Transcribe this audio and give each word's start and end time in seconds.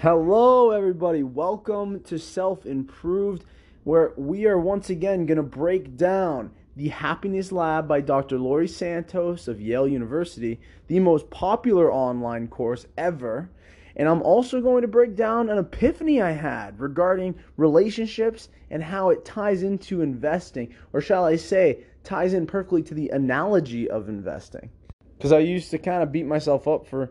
Hello, 0.00 0.72
everybody. 0.72 1.22
Welcome 1.22 2.00
to 2.00 2.18
Self 2.18 2.66
Improved, 2.66 3.46
where 3.84 4.12
we 4.18 4.44
are 4.44 4.58
once 4.58 4.90
again 4.90 5.24
going 5.24 5.38
to 5.38 5.42
break 5.42 5.96
down 5.96 6.50
The 6.76 6.88
Happiness 6.88 7.50
Lab 7.50 7.88
by 7.88 8.02
Dr. 8.02 8.38
Laurie 8.38 8.68
Santos 8.68 9.48
of 9.48 9.58
Yale 9.58 9.88
University, 9.88 10.60
the 10.88 11.00
most 11.00 11.30
popular 11.30 11.90
online 11.90 12.46
course 12.48 12.86
ever. 12.98 13.48
And 13.96 14.06
I'm 14.06 14.20
also 14.20 14.60
going 14.60 14.82
to 14.82 14.88
break 14.88 15.16
down 15.16 15.48
an 15.48 15.56
epiphany 15.56 16.20
I 16.20 16.32
had 16.32 16.78
regarding 16.78 17.34
relationships 17.56 18.50
and 18.68 18.82
how 18.82 19.08
it 19.08 19.24
ties 19.24 19.62
into 19.62 20.02
investing, 20.02 20.74
or 20.92 21.00
shall 21.00 21.24
I 21.24 21.36
say, 21.36 21.84
ties 22.04 22.34
in 22.34 22.46
perfectly 22.46 22.82
to 22.82 22.92
the 22.92 23.08
analogy 23.08 23.88
of 23.88 24.10
investing. 24.10 24.68
Because 25.16 25.32
I 25.32 25.38
used 25.38 25.70
to 25.70 25.78
kind 25.78 26.02
of 26.02 26.12
beat 26.12 26.26
myself 26.26 26.68
up 26.68 26.86
for 26.86 27.10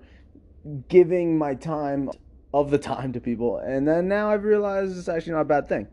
giving 0.87 1.35
my 1.35 1.55
time 1.55 2.11
of 2.55 2.71
the 2.71 2.77
time 2.77 3.11
to 3.11 3.19
people. 3.19 3.57
And 3.57 3.85
then 3.85 4.07
now 4.07 4.31
I've 4.31 4.45
realized 4.45 4.97
it's 4.97 5.09
actually 5.09 5.33
not 5.33 5.41
a 5.41 5.45
bad 5.45 5.67
thing. 5.67 5.87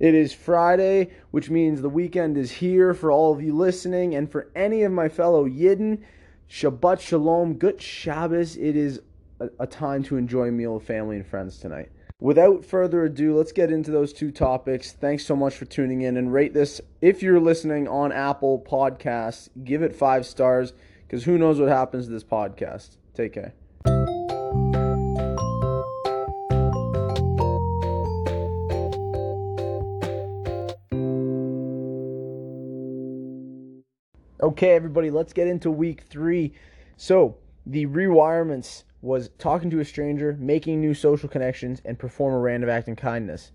It 0.00 0.14
is 0.14 0.32
Friday, 0.32 1.12
which 1.30 1.48
means 1.48 1.80
the 1.80 1.88
weekend 1.88 2.36
is 2.36 2.50
here 2.50 2.92
for 2.92 3.12
all 3.12 3.32
of 3.32 3.40
you 3.40 3.54
listening. 3.54 4.16
And 4.16 4.30
for 4.30 4.50
any 4.56 4.82
of 4.82 4.90
my 4.90 5.08
fellow 5.08 5.48
Yidden, 5.48 6.02
Shabbat 6.50 7.00
Shalom, 7.00 7.54
Good 7.54 7.80
Shabbos. 7.80 8.56
It 8.56 8.74
is 8.74 9.00
a, 9.38 9.48
a 9.60 9.66
time 9.66 10.02
to 10.04 10.16
enjoy 10.16 10.48
a 10.48 10.52
meal 10.52 10.74
with 10.74 10.86
family 10.86 11.16
and 11.16 11.26
friends 11.26 11.58
tonight. 11.58 11.90
Without 12.18 12.64
further 12.64 13.04
ado, 13.04 13.36
let's 13.36 13.52
get 13.52 13.70
into 13.70 13.92
those 13.92 14.12
two 14.12 14.32
topics. 14.32 14.92
Thanks 14.92 15.24
so 15.24 15.36
much 15.36 15.54
for 15.54 15.66
tuning 15.66 16.02
in 16.02 16.16
and 16.16 16.32
rate 16.32 16.52
this. 16.52 16.80
If 17.00 17.22
you're 17.22 17.40
listening 17.40 17.86
on 17.86 18.10
Apple 18.10 18.58
Podcasts, 18.68 19.48
give 19.62 19.82
it 19.82 19.94
five 19.94 20.26
stars 20.26 20.72
because 21.06 21.24
who 21.24 21.38
knows 21.38 21.60
what 21.60 21.68
happens 21.68 22.06
to 22.06 22.12
this 22.12 22.24
podcast. 22.24 22.96
Take 23.14 23.34
care. 23.34 24.19
Okay, 34.60 34.72
everybody, 34.72 35.10
let's 35.10 35.32
get 35.32 35.46
into 35.46 35.70
week 35.70 36.02
three. 36.10 36.52
So, 36.98 37.38
the 37.64 37.86
rewirements 37.86 38.82
was 39.00 39.30
talking 39.38 39.70
to 39.70 39.80
a 39.80 39.84
stranger, 39.86 40.36
making 40.38 40.82
new 40.82 40.92
social 40.92 41.30
connections, 41.30 41.80
and 41.86 41.98
perform 41.98 42.34
a 42.34 42.38
random 42.38 42.68
act 42.68 42.86
in 42.86 42.94
kindness. 42.94 43.52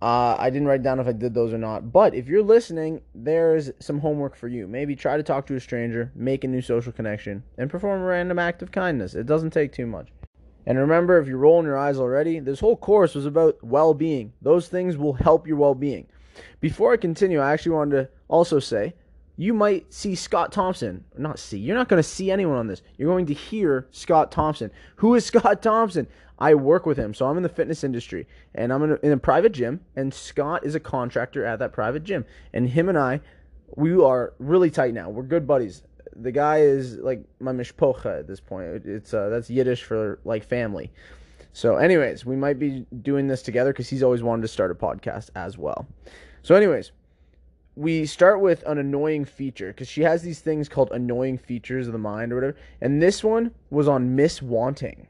Uh, 0.00 0.36
I 0.38 0.48
didn't 0.50 0.68
write 0.68 0.84
down 0.84 1.00
if 1.00 1.08
I 1.08 1.12
did 1.12 1.34
those 1.34 1.52
or 1.52 1.58
not, 1.58 1.90
but 1.90 2.14
if 2.14 2.28
you're 2.28 2.40
listening, 2.40 3.00
there's 3.16 3.72
some 3.80 3.98
homework 3.98 4.36
for 4.36 4.46
you. 4.46 4.68
Maybe 4.68 4.94
try 4.94 5.16
to 5.16 5.24
talk 5.24 5.44
to 5.48 5.56
a 5.56 5.60
stranger, 5.60 6.12
make 6.14 6.44
a 6.44 6.46
new 6.46 6.62
social 6.62 6.92
connection, 6.92 7.42
and 7.56 7.68
perform 7.68 8.02
a 8.02 8.04
random 8.04 8.38
act 8.38 8.62
of 8.62 8.70
kindness. 8.70 9.16
It 9.16 9.26
doesn't 9.26 9.50
take 9.50 9.72
too 9.72 9.86
much. 9.86 10.10
And 10.66 10.78
remember, 10.78 11.18
if 11.18 11.26
you're 11.26 11.36
rolling 11.36 11.66
your 11.66 11.76
eyes 11.76 11.98
already, 11.98 12.38
this 12.38 12.60
whole 12.60 12.76
course 12.76 13.16
was 13.16 13.26
about 13.26 13.58
well 13.64 13.92
being. 13.92 14.34
Those 14.40 14.68
things 14.68 14.96
will 14.96 15.14
help 15.14 15.48
your 15.48 15.56
well 15.56 15.74
being. 15.74 16.06
Before 16.60 16.92
I 16.92 16.96
continue, 16.96 17.40
I 17.40 17.52
actually 17.52 17.72
wanted 17.72 17.96
to 17.96 18.08
also 18.28 18.60
say 18.60 18.94
you 19.38 19.54
might 19.54 19.90
see 19.94 20.16
Scott 20.16 20.50
Thompson. 20.50 21.04
Not 21.16 21.38
see. 21.38 21.58
You're 21.58 21.76
not 21.76 21.88
going 21.88 22.02
to 22.02 22.08
see 22.08 22.30
anyone 22.30 22.56
on 22.56 22.66
this. 22.66 22.82
You're 22.98 23.08
going 23.08 23.26
to 23.26 23.34
hear 23.34 23.86
Scott 23.92 24.32
Thompson. 24.32 24.72
Who 24.96 25.14
is 25.14 25.24
Scott 25.24 25.62
Thompson? 25.62 26.08
I 26.40 26.54
work 26.54 26.86
with 26.86 26.98
him. 26.98 27.14
So 27.14 27.26
I'm 27.26 27.36
in 27.36 27.44
the 27.44 27.48
fitness 27.48 27.84
industry 27.84 28.26
and 28.56 28.72
I'm 28.72 28.82
in 28.82 28.90
a, 28.92 28.94
in 28.96 29.12
a 29.12 29.16
private 29.16 29.52
gym 29.52 29.80
and 29.94 30.12
Scott 30.12 30.66
is 30.66 30.74
a 30.74 30.80
contractor 30.80 31.44
at 31.44 31.60
that 31.60 31.72
private 31.72 32.02
gym. 32.02 32.24
And 32.52 32.68
him 32.68 32.88
and 32.88 32.98
I, 32.98 33.20
we 33.76 33.96
are 34.02 34.34
really 34.40 34.70
tight 34.70 34.92
now. 34.92 35.08
We're 35.08 35.22
good 35.22 35.46
buddies. 35.46 35.84
The 36.16 36.32
guy 36.32 36.58
is 36.62 36.96
like 36.96 37.22
my 37.38 37.52
mishpocha 37.52 38.18
at 38.18 38.26
this 38.26 38.40
point. 38.40 38.84
It's 38.86 39.14
uh, 39.14 39.28
that's 39.28 39.48
Yiddish 39.48 39.84
for 39.84 40.18
like 40.24 40.42
family. 40.42 40.90
So, 41.52 41.76
anyways, 41.76 42.26
we 42.26 42.34
might 42.34 42.58
be 42.58 42.86
doing 43.02 43.28
this 43.28 43.42
together 43.42 43.72
because 43.72 43.88
he's 43.88 44.02
always 44.02 44.22
wanted 44.22 44.42
to 44.42 44.48
start 44.48 44.72
a 44.72 44.74
podcast 44.74 45.30
as 45.36 45.56
well. 45.56 45.86
So, 46.42 46.56
anyways, 46.56 46.90
we 47.78 48.04
start 48.06 48.40
with 48.40 48.64
an 48.66 48.76
annoying 48.76 49.24
feature 49.24 49.68
because 49.68 49.86
she 49.86 50.02
has 50.02 50.22
these 50.22 50.40
things 50.40 50.68
called 50.68 50.90
annoying 50.90 51.38
features 51.38 51.86
of 51.86 51.92
the 51.92 51.98
mind 51.98 52.32
or 52.32 52.34
whatever. 52.34 52.56
And 52.80 53.00
this 53.00 53.22
one 53.22 53.52
was 53.70 53.86
on 53.86 54.16
miswanting. 54.16 55.06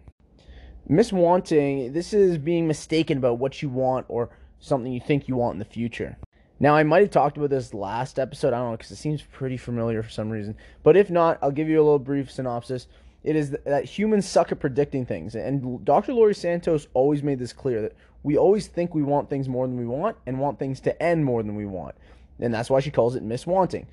Miswanting, 0.88 1.94
this 1.94 2.12
is 2.12 2.36
being 2.36 2.68
mistaken 2.68 3.16
about 3.16 3.38
what 3.38 3.62
you 3.62 3.70
want 3.70 4.04
or 4.10 4.28
something 4.60 4.92
you 4.92 5.00
think 5.00 5.28
you 5.28 5.36
want 5.36 5.54
in 5.54 5.58
the 5.58 5.64
future. 5.64 6.18
Now, 6.60 6.76
I 6.76 6.82
might 6.82 7.00
have 7.00 7.10
talked 7.10 7.38
about 7.38 7.48
this 7.48 7.72
last 7.72 8.18
episode. 8.18 8.52
I 8.52 8.58
don't 8.58 8.72
know 8.72 8.76
because 8.76 8.90
it 8.90 8.96
seems 8.96 9.22
pretty 9.22 9.56
familiar 9.56 10.02
for 10.02 10.10
some 10.10 10.28
reason. 10.28 10.54
But 10.82 10.94
if 10.94 11.08
not, 11.08 11.38
I'll 11.40 11.50
give 11.50 11.70
you 11.70 11.80
a 11.80 11.84
little 11.84 11.98
brief 11.98 12.30
synopsis. 12.30 12.86
It 13.24 13.34
is 13.34 13.56
that 13.64 13.86
humans 13.86 14.28
suck 14.28 14.52
at 14.52 14.60
predicting 14.60 15.06
things. 15.06 15.34
And 15.34 15.82
Dr. 15.86 16.12
Laurie 16.12 16.34
Santos 16.34 16.86
always 16.92 17.22
made 17.22 17.38
this 17.38 17.54
clear 17.54 17.80
that 17.80 17.96
we 18.22 18.36
always 18.36 18.66
think 18.66 18.94
we 18.94 19.02
want 19.02 19.30
things 19.30 19.48
more 19.48 19.66
than 19.66 19.78
we 19.78 19.86
want 19.86 20.18
and 20.26 20.38
want 20.38 20.58
things 20.58 20.80
to 20.80 21.02
end 21.02 21.24
more 21.24 21.42
than 21.42 21.54
we 21.54 21.64
want 21.64 21.94
and 22.40 22.52
that's 22.52 22.70
why 22.70 22.80
she 22.80 22.90
calls 22.90 23.16
it 23.16 23.26
miswanting. 23.26 23.86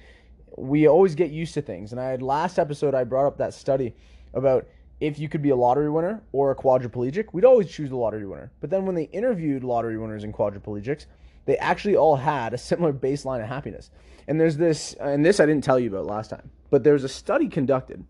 We 0.57 0.87
always 0.87 1.15
get 1.15 1.31
used 1.31 1.53
to 1.55 1.61
things, 1.61 1.91
and 1.91 1.99
I 1.99 2.09
had 2.09 2.21
last 2.21 2.59
episode 2.59 2.95
I 2.95 3.03
brought 3.03 3.27
up 3.27 3.37
that 3.37 3.53
study 3.53 3.93
about 4.33 4.67
if 4.99 5.19
you 5.19 5.27
could 5.27 5.41
be 5.41 5.49
a 5.49 5.55
lottery 5.55 5.89
winner 5.89 6.21
or 6.31 6.51
a 6.51 6.55
quadriplegic, 6.55 7.27
we'd 7.33 7.45
always 7.45 7.69
choose 7.69 7.89
the 7.89 7.97
lottery 7.97 8.25
winner. 8.25 8.51
But 8.61 8.69
then 8.69 8.85
when 8.85 8.95
they 8.95 9.03
interviewed 9.03 9.63
lottery 9.63 9.97
winners 9.97 10.23
and 10.23 10.33
quadriplegics, 10.33 11.05
they 11.45 11.57
actually 11.57 11.95
all 11.95 12.15
had 12.15 12.53
a 12.53 12.57
similar 12.57 12.93
baseline 12.93 13.41
of 13.41 13.47
happiness. 13.47 13.91
And 14.27 14.39
there's 14.39 14.57
this, 14.57 14.93
and 14.93 15.25
this 15.25 15.39
I 15.39 15.45
didn't 15.45 15.63
tell 15.63 15.79
you 15.79 15.89
about 15.89 16.05
last 16.05 16.29
time, 16.29 16.49
but 16.69 16.83
there's 16.83 17.03
a 17.03 17.09
study 17.09 17.47
conducted. 17.47 18.03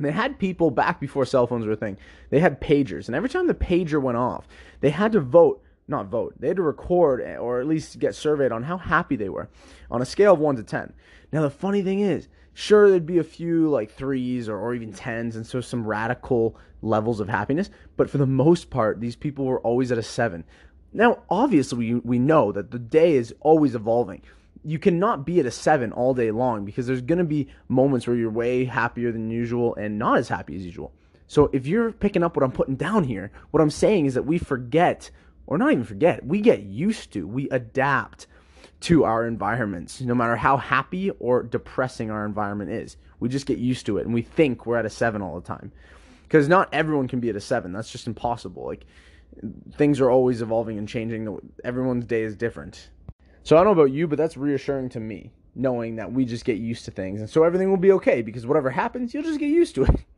They 0.00 0.10
had 0.10 0.38
people 0.38 0.70
back 0.70 0.98
before 0.98 1.24
cell 1.24 1.46
phones 1.46 1.66
were 1.66 1.72
a 1.72 1.76
thing. 1.76 1.98
They 2.30 2.40
had 2.40 2.60
pagers, 2.60 3.06
and 3.06 3.14
every 3.14 3.28
time 3.28 3.46
the 3.46 3.54
pager 3.54 4.02
went 4.02 4.18
off, 4.18 4.48
they 4.80 4.90
had 4.90 5.12
to 5.12 5.20
vote 5.20 5.62
not 5.86 6.06
vote. 6.06 6.34
They 6.38 6.48
had 6.48 6.56
to 6.56 6.62
record 6.62 7.20
or 7.20 7.60
at 7.60 7.66
least 7.66 7.98
get 7.98 8.14
surveyed 8.14 8.52
on 8.52 8.62
how 8.62 8.78
happy 8.78 9.16
they 9.16 9.28
were 9.28 9.48
on 9.90 10.02
a 10.02 10.06
scale 10.06 10.34
of 10.34 10.38
1 10.38 10.56
to 10.56 10.62
10. 10.62 10.92
Now, 11.32 11.42
the 11.42 11.50
funny 11.50 11.82
thing 11.82 12.00
is, 12.00 12.28
sure, 12.54 12.88
there'd 12.88 13.06
be 13.06 13.18
a 13.18 13.24
few 13.24 13.68
like 13.68 13.92
threes 13.92 14.48
or, 14.48 14.58
or 14.58 14.74
even 14.74 14.92
tens, 14.92 15.36
and 15.36 15.46
so 15.46 15.60
some 15.60 15.86
radical 15.86 16.56
levels 16.80 17.20
of 17.20 17.28
happiness, 17.28 17.70
but 17.96 18.08
for 18.08 18.18
the 18.18 18.26
most 18.26 18.70
part, 18.70 19.00
these 19.00 19.16
people 19.16 19.44
were 19.44 19.60
always 19.60 19.90
at 19.90 19.98
a 19.98 20.02
7. 20.02 20.44
Now, 20.92 21.22
obviously, 21.28 21.78
we, 21.78 21.94
we 21.94 22.18
know 22.18 22.52
that 22.52 22.70
the 22.70 22.78
day 22.78 23.14
is 23.14 23.34
always 23.40 23.74
evolving. 23.74 24.22
You 24.62 24.78
cannot 24.78 25.26
be 25.26 25.40
at 25.40 25.46
a 25.46 25.50
7 25.50 25.92
all 25.92 26.14
day 26.14 26.30
long 26.30 26.64
because 26.64 26.86
there's 26.86 27.02
going 27.02 27.18
to 27.18 27.24
be 27.24 27.48
moments 27.68 28.06
where 28.06 28.16
you're 28.16 28.30
way 28.30 28.64
happier 28.64 29.12
than 29.12 29.30
usual 29.30 29.74
and 29.74 29.98
not 29.98 30.18
as 30.18 30.28
happy 30.28 30.54
as 30.56 30.64
usual. 30.64 30.92
So, 31.26 31.50
if 31.52 31.66
you're 31.66 31.90
picking 31.90 32.22
up 32.22 32.36
what 32.36 32.44
I'm 32.44 32.52
putting 32.52 32.76
down 32.76 33.04
here, 33.04 33.32
what 33.50 33.60
I'm 33.60 33.70
saying 33.70 34.06
is 34.06 34.14
that 34.14 34.26
we 34.26 34.38
forget 34.38 35.10
or 35.46 35.58
not 35.58 35.72
even 35.72 35.84
forget, 35.84 36.24
we 36.24 36.40
get 36.40 36.62
used 36.62 37.12
to, 37.12 37.26
we 37.26 37.48
adapt 37.50 38.26
to 38.80 39.04
our 39.04 39.26
environments, 39.26 40.00
no 40.00 40.14
matter 40.14 40.36
how 40.36 40.56
happy 40.56 41.10
or 41.18 41.42
depressing 41.42 42.10
our 42.10 42.26
environment 42.26 42.70
is. 42.70 42.96
We 43.20 43.28
just 43.28 43.46
get 43.46 43.58
used 43.58 43.86
to 43.86 43.98
it 43.98 44.04
and 44.04 44.12
we 44.12 44.22
think 44.22 44.66
we're 44.66 44.78
at 44.78 44.84
a 44.84 44.90
seven 44.90 45.22
all 45.22 45.40
the 45.40 45.46
time. 45.46 45.72
Because 46.24 46.48
not 46.48 46.68
everyone 46.72 47.08
can 47.08 47.20
be 47.20 47.30
at 47.30 47.36
a 47.36 47.40
seven. 47.40 47.72
That's 47.72 47.90
just 47.90 48.06
impossible. 48.06 48.66
Like 48.66 48.84
things 49.76 50.00
are 50.00 50.10
always 50.10 50.42
evolving 50.42 50.78
and 50.78 50.88
changing. 50.88 51.38
Everyone's 51.64 52.04
day 52.04 52.22
is 52.22 52.36
different. 52.36 52.90
So 53.42 53.56
I 53.56 53.60
don't 53.60 53.74
know 53.74 53.82
about 53.82 53.92
you, 53.92 54.06
but 54.08 54.18
that's 54.18 54.36
reassuring 54.36 54.88
to 54.90 55.00
me, 55.00 55.32
knowing 55.54 55.96
that 55.96 56.12
we 56.12 56.24
just 56.24 56.44
get 56.44 56.58
used 56.58 56.84
to 56.86 56.90
things. 56.90 57.20
And 57.20 57.28
so 57.28 57.44
everything 57.44 57.70
will 57.70 57.76
be 57.76 57.92
okay 57.92 58.22
because 58.22 58.46
whatever 58.46 58.70
happens, 58.70 59.14
you'll 59.14 59.22
just 59.22 59.40
get 59.40 59.48
used 59.48 59.74
to 59.76 59.84
it. 59.84 60.04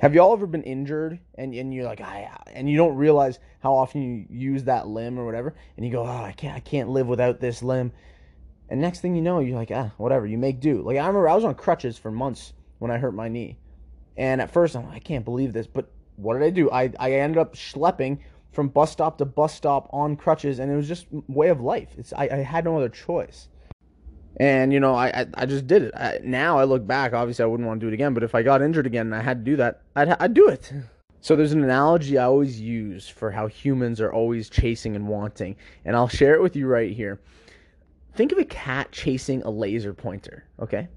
Have 0.00 0.14
y'all 0.14 0.32
ever 0.32 0.46
been 0.46 0.62
injured 0.62 1.20
and, 1.34 1.54
and 1.54 1.74
you're 1.74 1.84
like, 1.84 2.00
I, 2.00 2.30
and 2.54 2.70
you 2.70 2.78
don't 2.78 2.96
realize 2.96 3.38
how 3.58 3.74
often 3.74 4.00
you 4.02 4.26
use 4.30 4.64
that 4.64 4.88
limb 4.88 5.18
or 5.18 5.26
whatever, 5.26 5.54
and 5.76 5.84
you 5.84 5.92
go, 5.92 6.04
oh, 6.04 6.24
I 6.24 6.32
can't, 6.32 6.56
I 6.56 6.60
can't 6.60 6.88
live 6.88 7.06
without 7.06 7.38
this 7.38 7.62
limb. 7.62 7.92
And 8.70 8.80
next 8.80 9.00
thing 9.00 9.14
you 9.14 9.20
know, 9.20 9.40
you're 9.40 9.58
like, 9.58 9.70
ah, 9.70 9.90
whatever. 9.98 10.26
You 10.26 10.38
make 10.38 10.58
do. 10.58 10.80
Like 10.80 10.96
I 10.96 11.00
remember 11.00 11.28
I 11.28 11.34
was 11.34 11.44
on 11.44 11.54
crutches 11.54 11.98
for 11.98 12.10
months 12.10 12.54
when 12.78 12.90
I 12.90 12.96
hurt 12.96 13.14
my 13.14 13.28
knee, 13.28 13.58
and 14.16 14.40
at 14.40 14.50
first 14.50 14.74
I'm 14.74 14.86
like, 14.86 14.96
I 14.96 15.00
can't 15.00 15.24
believe 15.24 15.52
this, 15.52 15.66
but 15.66 15.90
what 16.16 16.32
did 16.32 16.44
I 16.44 16.50
do? 16.50 16.70
I, 16.70 16.90
I 16.98 17.12
ended 17.12 17.36
up 17.36 17.54
schlepping 17.54 18.20
from 18.52 18.68
bus 18.68 18.90
stop 18.90 19.18
to 19.18 19.26
bus 19.26 19.54
stop 19.54 19.90
on 19.92 20.16
crutches, 20.16 20.60
and 20.60 20.72
it 20.72 20.76
was 20.76 20.88
just 20.88 21.08
way 21.28 21.48
of 21.48 21.60
life. 21.60 21.90
It's 21.98 22.14
I, 22.14 22.28
I 22.32 22.36
had 22.36 22.64
no 22.64 22.78
other 22.78 22.88
choice. 22.88 23.48
And 24.40 24.72
you 24.72 24.80
know, 24.80 24.94
I 24.94 25.08
I, 25.08 25.26
I 25.34 25.46
just 25.46 25.66
did 25.66 25.82
it. 25.82 25.94
I, 25.94 26.18
now 26.24 26.58
I 26.58 26.64
look 26.64 26.86
back. 26.86 27.12
Obviously, 27.12 27.42
I 27.42 27.46
wouldn't 27.46 27.66
want 27.66 27.78
to 27.78 27.84
do 27.84 27.88
it 27.88 27.94
again. 27.94 28.14
But 28.14 28.22
if 28.22 28.34
I 28.34 28.42
got 28.42 28.62
injured 28.62 28.86
again 28.86 29.06
and 29.06 29.14
I 29.14 29.20
had 29.20 29.44
to 29.44 29.50
do 29.50 29.56
that, 29.56 29.82
I'd 29.94 30.08
I'd 30.18 30.32
do 30.32 30.48
it. 30.48 30.72
So 31.20 31.36
there's 31.36 31.52
an 31.52 31.62
analogy 31.62 32.16
I 32.16 32.24
always 32.24 32.58
use 32.58 33.06
for 33.06 33.30
how 33.30 33.46
humans 33.48 34.00
are 34.00 34.10
always 34.10 34.48
chasing 34.48 34.96
and 34.96 35.06
wanting, 35.06 35.56
and 35.84 35.94
I'll 35.94 36.08
share 36.08 36.34
it 36.34 36.40
with 36.40 36.56
you 36.56 36.66
right 36.66 36.90
here. 36.90 37.20
Think 38.14 38.32
of 38.32 38.38
a 38.38 38.46
cat 38.46 38.90
chasing 38.92 39.42
a 39.42 39.50
laser 39.50 39.92
pointer. 39.92 40.44
Okay, 40.58 40.88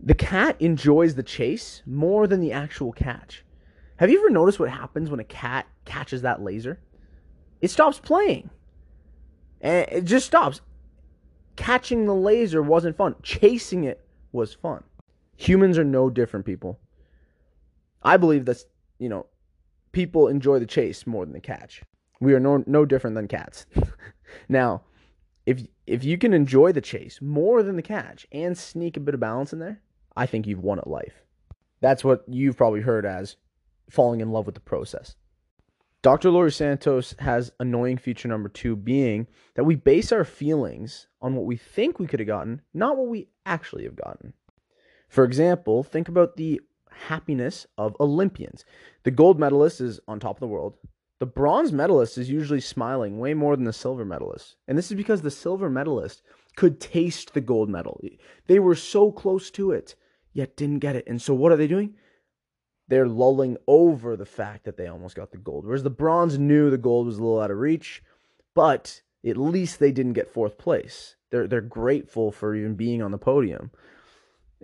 the 0.00 0.14
cat 0.14 0.56
enjoys 0.58 1.14
the 1.14 1.22
chase 1.22 1.82
more 1.86 2.26
than 2.26 2.40
the 2.40 2.50
actual 2.50 2.90
catch. 2.90 3.44
Have 3.98 4.10
you 4.10 4.18
ever 4.18 4.30
noticed 4.30 4.58
what 4.58 4.70
happens 4.70 5.08
when 5.08 5.20
a 5.20 5.24
cat 5.24 5.66
catches 5.84 6.22
that 6.22 6.42
laser? 6.42 6.80
It 7.62 7.70
stops 7.70 8.00
playing. 8.00 8.50
And 9.60 9.86
it 9.88 10.04
just 10.04 10.26
stops 10.26 10.60
catching 11.56 12.04
the 12.04 12.14
laser 12.14 12.62
wasn't 12.62 12.96
fun. 12.96 13.16
Chasing 13.22 13.84
it 13.84 14.06
was 14.32 14.54
fun. 14.54 14.84
Humans 15.36 15.78
are 15.78 15.84
no 15.84 16.10
different, 16.10 16.46
people. 16.46 16.78
I 18.02 18.16
believe 18.16 18.44
that, 18.46 18.62
you 18.98 19.08
know, 19.08 19.26
people 19.92 20.28
enjoy 20.28 20.58
the 20.58 20.66
chase 20.66 21.06
more 21.06 21.24
than 21.24 21.34
the 21.34 21.40
catch. 21.40 21.82
We 22.20 22.34
are 22.34 22.40
no 22.40 22.62
no 22.66 22.84
different 22.84 23.16
than 23.16 23.28
cats. 23.28 23.66
now, 24.48 24.82
if 25.44 25.62
if 25.86 26.04
you 26.04 26.18
can 26.18 26.32
enjoy 26.32 26.72
the 26.72 26.80
chase 26.80 27.20
more 27.20 27.62
than 27.62 27.76
the 27.76 27.82
catch 27.82 28.26
and 28.32 28.56
sneak 28.56 28.96
a 28.96 29.00
bit 29.00 29.14
of 29.14 29.20
balance 29.20 29.52
in 29.52 29.58
there, 29.58 29.80
I 30.16 30.26
think 30.26 30.46
you've 30.46 30.62
won 30.62 30.78
at 30.78 30.86
life. 30.86 31.22
That's 31.80 32.04
what 32.04 32.24
you've 32.26 32.56
probably 32.56 32.80
heard 32.80 33.04
as 33.04 33.36
falling 33.90 34.20
in 34.20 34.30
love 34.30 34.46
with 34.46 34.54
the 34.54 34.60
process. 34.60 35.14
Dr. 36.06 36.30
Laurie 36.30 36.52
Santos 36.52 37.16
has 37.18 37.50
annoying 37.58 37.96
feature 37.96 38.28
number 38.28 38.48
two 38.48 38.76
being 38.76 39.26
that 39.56 39.64
we 39.64 39.74
base 39.74 40.12
our 40.12 40.22
feelings 40.22 41.08
on 41.20 41.34
what 41.34 41.46
we 41.46 41.56
think 41.56 41.98
we 41.98 42.06
could 42.06 42.20
have 42.20 42.28
gotten, 42.28 42.62
not 42.72 42.96
what 42.96 43.08
we 43.08 43.26
actually 43.44 43.82
have 43.82 43.96
gotten. 43.96 44.32
For 45.08 45.24
example, 45.24 45.82
think 45.82 46.06
about 46.06 46.36
the 46.36 46.60
happiness 46.92 47.66
of 47.76 47.96
Olympians. 47.98 48.64
The 49.02 49.10
gold 49.10 49.40
medalist 49.40 49.80
is 49.80 49.98
on 50.06 50.20
top 50.20 50.36
of 50.36 50.40
the 50.40 50.46
world. 50.46 50.76
The 51.18 51.26
bronze 51.26 51.72
medalist 51.72 52.18
is 52.18 52.30
usually 52.30 52.60
smiling 52.60 53.18
way 53.18 53.34
more 53.34 53.56
than 53.56 53.64
the 53.64 53.72
silver 53.72 54.04
medalist. 54.04 54.54
And 54.68 54.78
this 54.78 54.92
is 54.92 54.96
because 54.96 55.22
the 55.22 55.30
silver 55.32 55.68
medalist 55.68 56.22
could 56.54 56.80
taste 56.80 57.34
the 57.34 57.40
gold 57.40 57.68
medal. 57.68 58.00
They 58.46 58.60
were 58.60 58.76
so 58.76 59.10
close 59.10 59.50
to 59.50 59.72
it, 59.72 59.96
yet 60.32 60.56
didn't 60.56 60.78
get 60.78 60.94
it. 60.94 61.08
And 61.08 61.20
so 61.20 61.34
what 61.34 61.50
are 61.50 61.56
they 61.56 61.66
doing? 61.66 61.96
They're 62.88 63.08
lulling 63.08 63.56
over 63.66 64.16
the 64.16 64.26
fact 64.26 64.64
that 64.64 64.76
they 64.76 64.86
almost 64.86 65.16
got 65.16 65.32
the 65.32 65.38
gold. 65.38 65.64
Whereas 65.66 65.82
the 65.82 65.90
bronze 65.90 66.38
knew 66.38 66.70
the 66.70 66.78
gold 66.78 67.06
was 67.06 67.18
a 67.18 67.22
little 67.22 67.40
out 67.40 67.50
of 67.50 67.58
reach, 67.58 68.02
but 68.54 69.02
at 69.26 69.36
least 69.36 69.78
they 69.78 69.92
didn't 69.92 70.12
get 70.12 70.32
fourth 70.32 70.56
place. 70.56 71.16
They're 71.30 71.48
they're 71.48 71.60
grateful 71.60 72.30
for 72.30 72.54
even 72.54 72.74
being 72.74 73.02
on 73.02 73.10
the 73.10 73.18
podium 73.18 73.70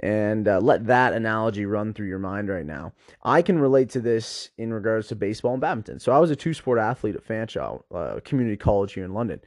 and 0.00 0.48
uh, 0.48 0.58
let 0.60 0.86
that 0.86 1.12
analogy 1.12 1.66
run 1.66 1.92
through 1.92 2.06
your 2.06 2.18
mind 2.18 2.48
right 2.48 2.64
now. 2.64 2.92
I 3.22 3.42
can 3.42 3.58
relate 3.58 3.90
to 3.90 4.00
this 4.00 4.50
in 4.56 4.72
regards 4.72 5.08
to 5.08 5.16
baseball 5.16 5.52
and 5.52 5.60
badminton. 5.60 5.98
So 5.98 6.12
I 6.12 6.18
was 6.18 6.30
a 6.30 6.36
two 6.36 6.54
sport 6.54 6.78
athlete 6.78 7.16
at 7.16 7.26
Fanshawe 7.26 7.82
uh, 7.94 8.20
Community 8.24 8.56
College 8.56 8.94
here 8.94 9.04
in 9.04 9.14
London. 9.14 9.40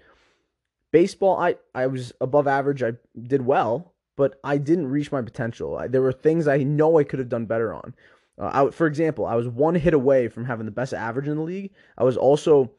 Baseball, 0.92 1.38
I 1.38 1.56
I 1.74 1.88
was 1.88 2.14
above 2.22 2.48
average. 2.48 2.84
I 2.84 2.94
did 3.22 3.46
well, 3.46 3.94
but 4.16 4.40
I 4.44 4.58
didn't 4.58 4.88
reach 4.88 5.12
my 5.12 5.22
potential. 5.22 5.78
I, 5.78 5.88
there 5.88 6.02
were 6.02 6.14
things 6.14 6.48
I 6.48 6.58
know 6.58 7.00
I 7.00 7.04
could 7.04 7.20
have 7.20 7.30
done 7.30 7.46
better 7.46 7.74
on. 7.74 7.96
Uh, 8.38 8.68
I, 8.68 8.72
for 8.72 8.88
example, 8.88 9.26
I 9.26 9.36
was 9.36 9.48
one 9.48 9.76
hit 9.76 9.94
away 9.94 10.28
from 10.28 10.46
having 10.46 10.66
the 10.66 10.72
best 10.72 10.94
average 10.94 11.28
in 11.28 11.38
the 11.38 11.44
league. 11.44 11.72
I 11.98 12.04
was 12.04 12.18
also 12.18 12.72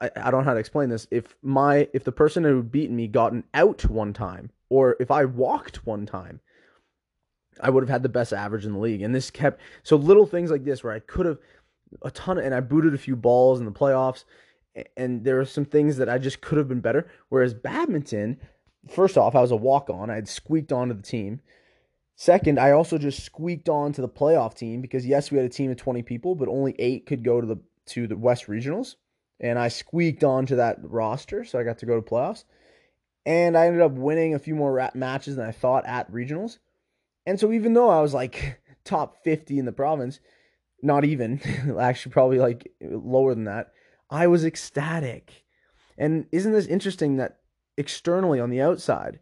I, 0.00 0.10
I 0.16 0.30
don't 0.30 0.40
know 0.40 0.50
how 0.50 0.54
to 0.54 0.60
explain 0.60 0.88
this. 0.88 1.06
If 1.10 1.36
my 1.42 1.88
if 1.92 2.04
the 2.04 2.12
person 2.12 2.44
who 2.44 2.56
had 2.56 2.72
beaten 2.72 2.96
me 2.96 3.08
gotten 3.08 3.44
out 3.54 3.88
one 3.88 4.12
time, 4.12 4.50
or 4.68 4.96
if 5.00 5.10
I 5.10 5.24
walked 5.24 5.86
one 5.86 6.06
time, 6.06 6.40
I 7.60 7.70
would 7.70 7.82
have 7.82 7.90
had 7.90 8.02
the 8.02 8.08
best 8.08 8.32
average 8.32 8.64
in 8.64 8.72
the 8.72 8.78
league. 8.78 9.02
And 9.02 9.14
this 9.14 9.30
kept 9.30 9.60
so 9.82 9.96
little 9.96 10.26
things 10.26 10.50
like 10.50 10.64
this 10.64 10.84
where 10.84 10.92
I 10.92 11.00
could 11.00 11.26
have 11.26 11.38
a 12.02 12.10
ton 12.10 12.38
of, 12.38 12.44
and 12.44 12.54
I 12.54 12.60
booted 12.60 12.94
a 12.94 12.98
few 12.98 13.16
balls 13.16 13.58
in 13.58 13.64
the 13.64 13.72
playoffs. 13.72 14.24
And 14.96 15.24
there 15.24 15.40
are 15.40 15.44
some 15.44 15.64
things 15.64 15.96
that 15.96 16.08
I 16.08 16.18
just 16.18 16.40
could 16.40 16.58
have 16.58 16.68
been 16.68 16.80
better. 16.80 17.10
Whereas 17.30 17.52
badminton, 17.52 18.38
first 18.88 19.18
off, 19.18 19.34
I 19.34 19.40
was 19.40 19.50
a 19.50 19.56
walk 19.56 19.90
on. 19.90 20.08
I 20.08 20.14
had 20.14 20.28
squeaked 20.28 20.72
onto 20.72 20.94
the 20.94 21.02
team. 21.02 21.40
Second, 22.20 22.58
I 22.58 22.72
also 22.72 22.98
just 22.98 23.22
squeaked 23.22 23.68
on 23.68 23.92
to 23.92 24.00
the 24.00 24.08
playoff 24.08 24.56
team 24.56 24.80
because 24.80 25.06
yes, 25.06 25.30
we 25.30 25.36
had 25.38 25.46
a 25.46 25.48
team 25.48 25.70
of 25.70 25.76
20 25.76 26.02
people, 26.02 26.34
but 26.34 26.48
only 26.48 26.74
eight 26.80 27.06
could 27.06 27.22
go 27.22 27.40
to 27.40 27.46
the 27.46 27.58
to 27.86 28.08
the 28.08 28.16
West 28.16 28.48
Regionals. 28.48 28.96
And 29.38 29.56
I 29.56 29.68
squeaked 29.68 30.24
onto 30.24 30.56
that 30.56 30.78
roster, 30.82 31.44
so 31.44 31.60
I 31.60 31.62
got 31.62 31.78
to 31.78 31.86
go 31.86 31.94
to 31.94 32.02
playoffs. 32.02 32.42
And 33.24 33.56
I 33.56 33.66
ended 33.66 33.82
up 33.82 33.92
winning 33.92 34.34
a 34.34 34.40
few 34.40 34.56
more 34.56 34.90
matches 34.96 35.36
than 35.36 35.46
I 35.46 35.52
thought 35.52 35.86
at 35.86 36.10
regionals. 36.10 36.58
And 37.24 37.38
so 37.38 37.52
even 37.52 37.74
though 37.74 37.88
I 37.88 38.00
was 38.00 38.14
like 38.14 38.60
top 38.84 39.22
50 39.22 39.56
in 39.56 39.64
the 39.64 39.70
province, 39.70 40.18
not 40.82 41.04
even, 41.04 41.40
actually 41.80 42.10
probably 42.10 42.40
like 42.40 42.72
lower 42.80 43.32
than 43.32 43.44
that, 43.44 43.70
I 44.10 44.26
was 44.26 44.44
ecstatic. 44.44 45.44
And 45.96 46.26
isn't 46.32 46.52
this 46.52 46.66
interesting 46.66 47.18
that 47.18 47.38
externally 47.76 48.40
on 48.40 48.50
the 48.50 48.60
outside, 48.60 49.20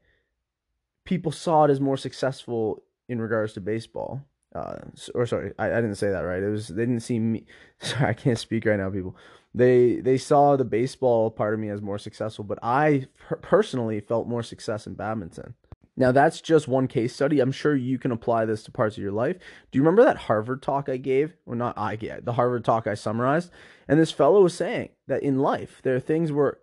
people 1.04 1.30
saw 1.30 1.64
it 1.64 1.70
as 1.70 1.78
more 1.78 1.98
successful 1.98 2.82
in 3.08 3.20
regards 3.20 3.52
to 3.54 3.60
baseball? 3.60 4.22
Uh, 4.54 4.76
or 5.14 5.26
sorry, 5.26 5.52
I, 5.58 5.66
I 5.66 5.80
didn't 5.80 5.96
say 5.96 6.10
that 6.10 6.20
right. 6.20 6.42
It 6.42 6.48
was 6.48 6.68
they 6.68 6.82
didn't 6.82 7.00
see 7.00 7.18
me. 7.18 7.44
Sorry, 7.78 8.06
I 8.06 8.14
can't 8.14 8.38
speak 8.38 8.64
right 8.64 8.78
now, 8.78 8.88
people. 8.88 9.14
They 9.54 9.96
they 9.96 10.16
saw 10.16 10.56
the 10.56 10.64
baseball 10.64 11.30
part 11.30 11.52
of 11.52 11.60
me 11.60 11.68
as 11.68 11.82
more 11.82 11.98
successful, 11.98 12.44
but 12.44 12.58
I 12.62 13.06
per- 13.18 13.36
personally 13.36 14.00
felt 14.00 14.28
more 14.28 14.42
success 14.42 14.86
in 14.86 14.94
badminton. 14.94 15.54
Now, 15.96 16.12
that's 16.12 16.40
just 16.42 16.68
one 16.68 16.88
case 16.88 17.14
study. 17.14 17.40
I'm 17.40 17.52
sure 17.52 17.74
you 17.74 17.98
can 17.98 18.12
apply 18.12 18.44
this 18.44 18.62
to 18.64 18.70
parts 18.70 18.96
of 18.96 19.02
your 19.02 19.12
life. 19.12 19.36
Do 19.70 19.78
you 19.78 19.82
remember 19.82 20.04
that 20.04 20.18
Harvard 20.18 20.62
talk 20.62 20.88
I 20.88 20.98
gave? 20.98 21.32
Or 21.46 21.54
not 21.54 21.76
I 21.78 21.96
gave, 21.96 22.24
the 22.24 22.34
Harvard 22.34 22.64
talk 22.64 22.86
I 22.86 22.94
summarized? 22.94 23.50
And 23.88 23.98
this 23.98 24.12
fellow 24.12 24.42
was 24.42 24.54
saying 24.54 24.90
that 25.06 25.22
in 25.22 25.38
life, 25.38 25.80
there 25.82 25.96
are 25.96 26.00
things 26.00 26.32
we're 26.32 26.56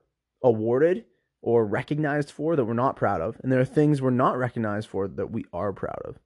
awarded 0.43 1.05
or 1.41 1.65
recognized 1.65 2.31
for 2.31 2.55
that 2.55 2.65
we're 2.65 2.73
not 2.73 2.95
proud 2.95 3.21
of, 3.21 3.37
and 3.43 3.51
there 3.51 3.59
are 3.59 3.65
things 3.65 4.01
we're 4.01 4.11
not 4.11 4.37
recognized 4.37 4.87
for 4.87 5.07
that 5.07 5.31
we 5.31 5.45
are 5.51 5.73
proud 5.73 6.01
of. 6.05 6.19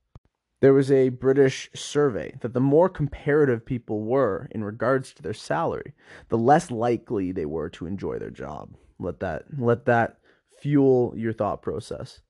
There 0.59 0.74
was 0.74 0.92
a 0.92 1.09
British 1.09 1.69
survey 1.75 2.36
that 2.42 2.54
the 2.54 2.59
more 2.59 2.89
comparative 2.89 3.65
people 3.65 4.04
were 4.04 4.48
in 4.51 4.63
regards 4.63 5.13
to 5.13 5.21
their 5.21 5.33
salary, 5.33 5.94
the 6.30 6.38
less 6.38 6.71
likely 6.71 7.31
they 7.31 7.45
were 7.45 7.69
to 7.69 7.86
enjoy 7.86 8.18
their 8.18 8.31
job. 8.31 8.75
Let 9.00 9.19
that 9.19 9.45
let 9.57 9.86
that 9.86 10.18
fuel 10.59 11.13
your 11.15 11.33
thought 11.33 11.62
process 11.62 12.21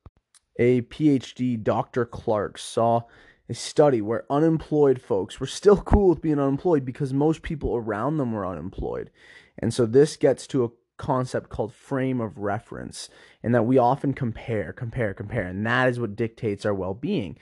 a 0.57 0.81
PhD, 0.83 1.62
Dr. 1.62 2.06
Clark, 2.06 2.57
saw 2.57 3.01
a 3.50 3.53
study 3.53 4.01
where 4.01 4.25
unemployed 4.30 5.01
folks 5.01 5.39
were 5.39 5.47
still 5.47 5.77
cool 5.81 6.09
with 6.09 6.21
being 6.21 6.39
unemployed 6.39 6.85
because 6.85 7.13
most 7.13 7.41
people 7.41 7.75
around 7.75 8.18
them 8.18 8.31
were 8.31 8.45
unemployed. 8.45 9.09
And 9.57 9.73
so 9.73 9.85
this 9.85 10.18
gets 10.18 10.47
to 10.47 10.65
a 10.65 10.69
concept 10.97 11.50
called 11.50 11.73
frame 11.73 12.19
of 12.19 12.39
reference, 12.39 13.09
and 13.44 13.53
that 13.53 13.65
we 13.65 13.77
often 13.77 14.13
compare, 14.13 14.73
compare, 14.73 15.13
compare, 15.13 15.47
and 15.47 15.65
that 15.65 15.89
is 15.89 16.00
what 16.00 16.15
dictates 16.15 16.65
our 16.65 16.73
well 16.73 16.95
being. 16.95 17.38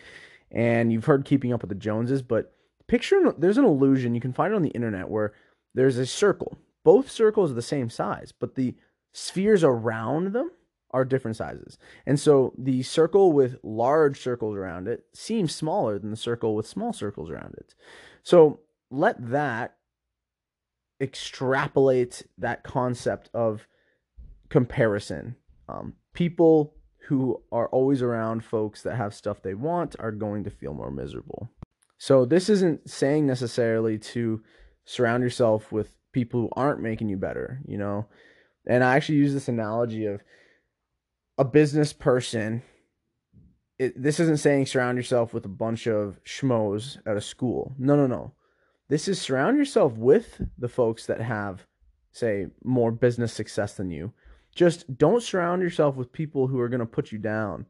And 0.55 0.91
you've 0.91 1.05
heard 1.05 1.25
keeping 1.25 1.53
up 1.53 1.61
with 1.61 1.69
the 1.69 1.75
Joneses, 1.75 2.21
but 2.23 2.53
picture 2.87 3.33
there's 3.37 3.57
an 3.57 3.65
illusion, 3.65 4.15
you 4.15 4.21
can 4.21 4.33
find 4.33 4.53
it 4.53 4.55
on 4.55 4.61
the 4.63 4.69
internet 4.69 5.09
where 5.09 5.33
there's 5.73 5.97
a 5.97 6.05
circle. 6.05 6.57
Both 6.83 7.11
circles 7.11 7.51
are 7.51 7.55
the 7.55 7.61
same 7.61 7.89
size, 7.89 8.31
but 8.31 8.55
the 8.55 8.75
spheres 9.13 9.63
around 9.63 10.33
them 10.33 10.51
are 10.91 11.03
different 11.03 11.35
sizes. 11.35 11.77
And 12.05 12.17
so 12.17 12.53
the 12.57 12.83
circle 12.83 13.33
with 13.33 13.57
large 13.63 14.21
circles 14.21 14.55
around 14.55 14.87
it 14.87 15.03
seems 15.13 15.53
smaller 15.53 15.99
than 15.99 16.09
the 16.11 16.15
circle 16.15 16.55
with 16.55 16.65
small 16.65 16.93
circles 16.93 17.29
around 17.29 17.55
it. 17.57 17.75
So 18.23 18.61
let 18.89 19.15
that 19.29 19.75
extrapolate 21.01 22.23
that 22.37 22.63
concept 22.63 23.29
of 23.33 23.67
comparison. 24.49 25.35
Um, 25.67 25.95
people 26.13 26.75
who 27.07 27.41
are 27.51 27.67
always 27.69 28.01
around 28.01 28.43
folks 28.43 28.81
that 28.83 28.95
have 28.95 29.13
stuff 29.13 29.41
they 29.41 29.53
want 29.53 29.95
are 29.99 30.11
going 30.11 30.43
to 30.43 30.49
feel 30.49 30.73
more 30.73 30.91
miserable. 30.91 31.49
So 31.97 32.25
this 32.25 32.49
isn't 32.49 32.89
saying 32.89 33.25
necessarily 33.25 33.97
to 33.99 34.43
surround 34.85 35.23
yourself 35.23 35.71
with 35.71 35.95
people 36.11 36.41
who 36.41 36.49
aren't 36.55 36.81
making 36.81 37.09
you 37.09 37.17
better, 37.17 37.61
you 37.67 37.77
know. 37.77 38.07
And 38.67 38.83
I 38.83 38.95
actually 38.95 39.19
use 39.19 39.33
this 39.33 39.47
analogy 39.47 40.05
of 40.05 40.21
a 41.37 41.45
business 41.45 41.93
person 41.93 42.63
it, 43.77 44.01
this 44.01 44.19
isn't 44.19 44.39
saying 44.39 44.65
surround 44.65 44.97
yourself 44.97 45.33
with 45.33 45.45
a 45.45 45.49
bunch 45.49 45.87
of 45.87 46.23
schmoes 46.23 46.97
at 47.05 47.17
a 47.17 47.21
school. 47.21 47.75
No, 47.77 47.95
no, 47.95 48.07
no. 48.07 48.33
This 48.87 49.07
is 49.07 49.19
surround 49.19 49.57
yourself 49.57 49.93
with 49.93 50.41
the 50.57 50.69
folks 50.69 51.05
that 51.07 51.21
have, 51.21 51.65
say, 52.11 52.47
more 52.63 52.91
business 52.91 53.33
success 53.33 53.73
than 53.73 53.91
you. 53.91 54.13
Just 54.55 54.97
don't 54.97 55.21
surround 55.21 55.61
yourself 55.61 55.95
with 55.95 56.13
people 56.13 56.47
who 56.47 56.59
are 56.59 56.69
going 56.69 56.79
to 56.79 56.85
put 56.85 57.11
you 57.11 57.19
down. 57.19 57.65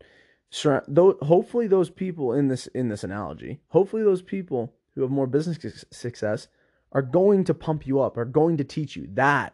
Though, 0.87 1.17
hopefully, 1.21 1.67
those 1.67 1.89
people 1.89 2.31
in 2.31 2.47
this 2.47 2.67
in 2.67 2.87
this 2.87 3.03
analogy, 3.03 3.59
hopefully, 3.69 4.03
those 4.03 4.21
people 4.21 4.73
who 4.93 5.01
have 5.01 5.11
more 5.11 5.27
business 5.27 5.83
success 5.91 6.47
are 6.91 7.01
going 7.01 7.43
to 7.43 7.53
pump 7.53 7.85
you 7.85 7.99
up, 7.99 8.17
are 8.17 8.23
going 8.23 8.55
to 8.57 8.63
teach 8.63 8.95
you. 8.95 9.07
That 9.11 9.53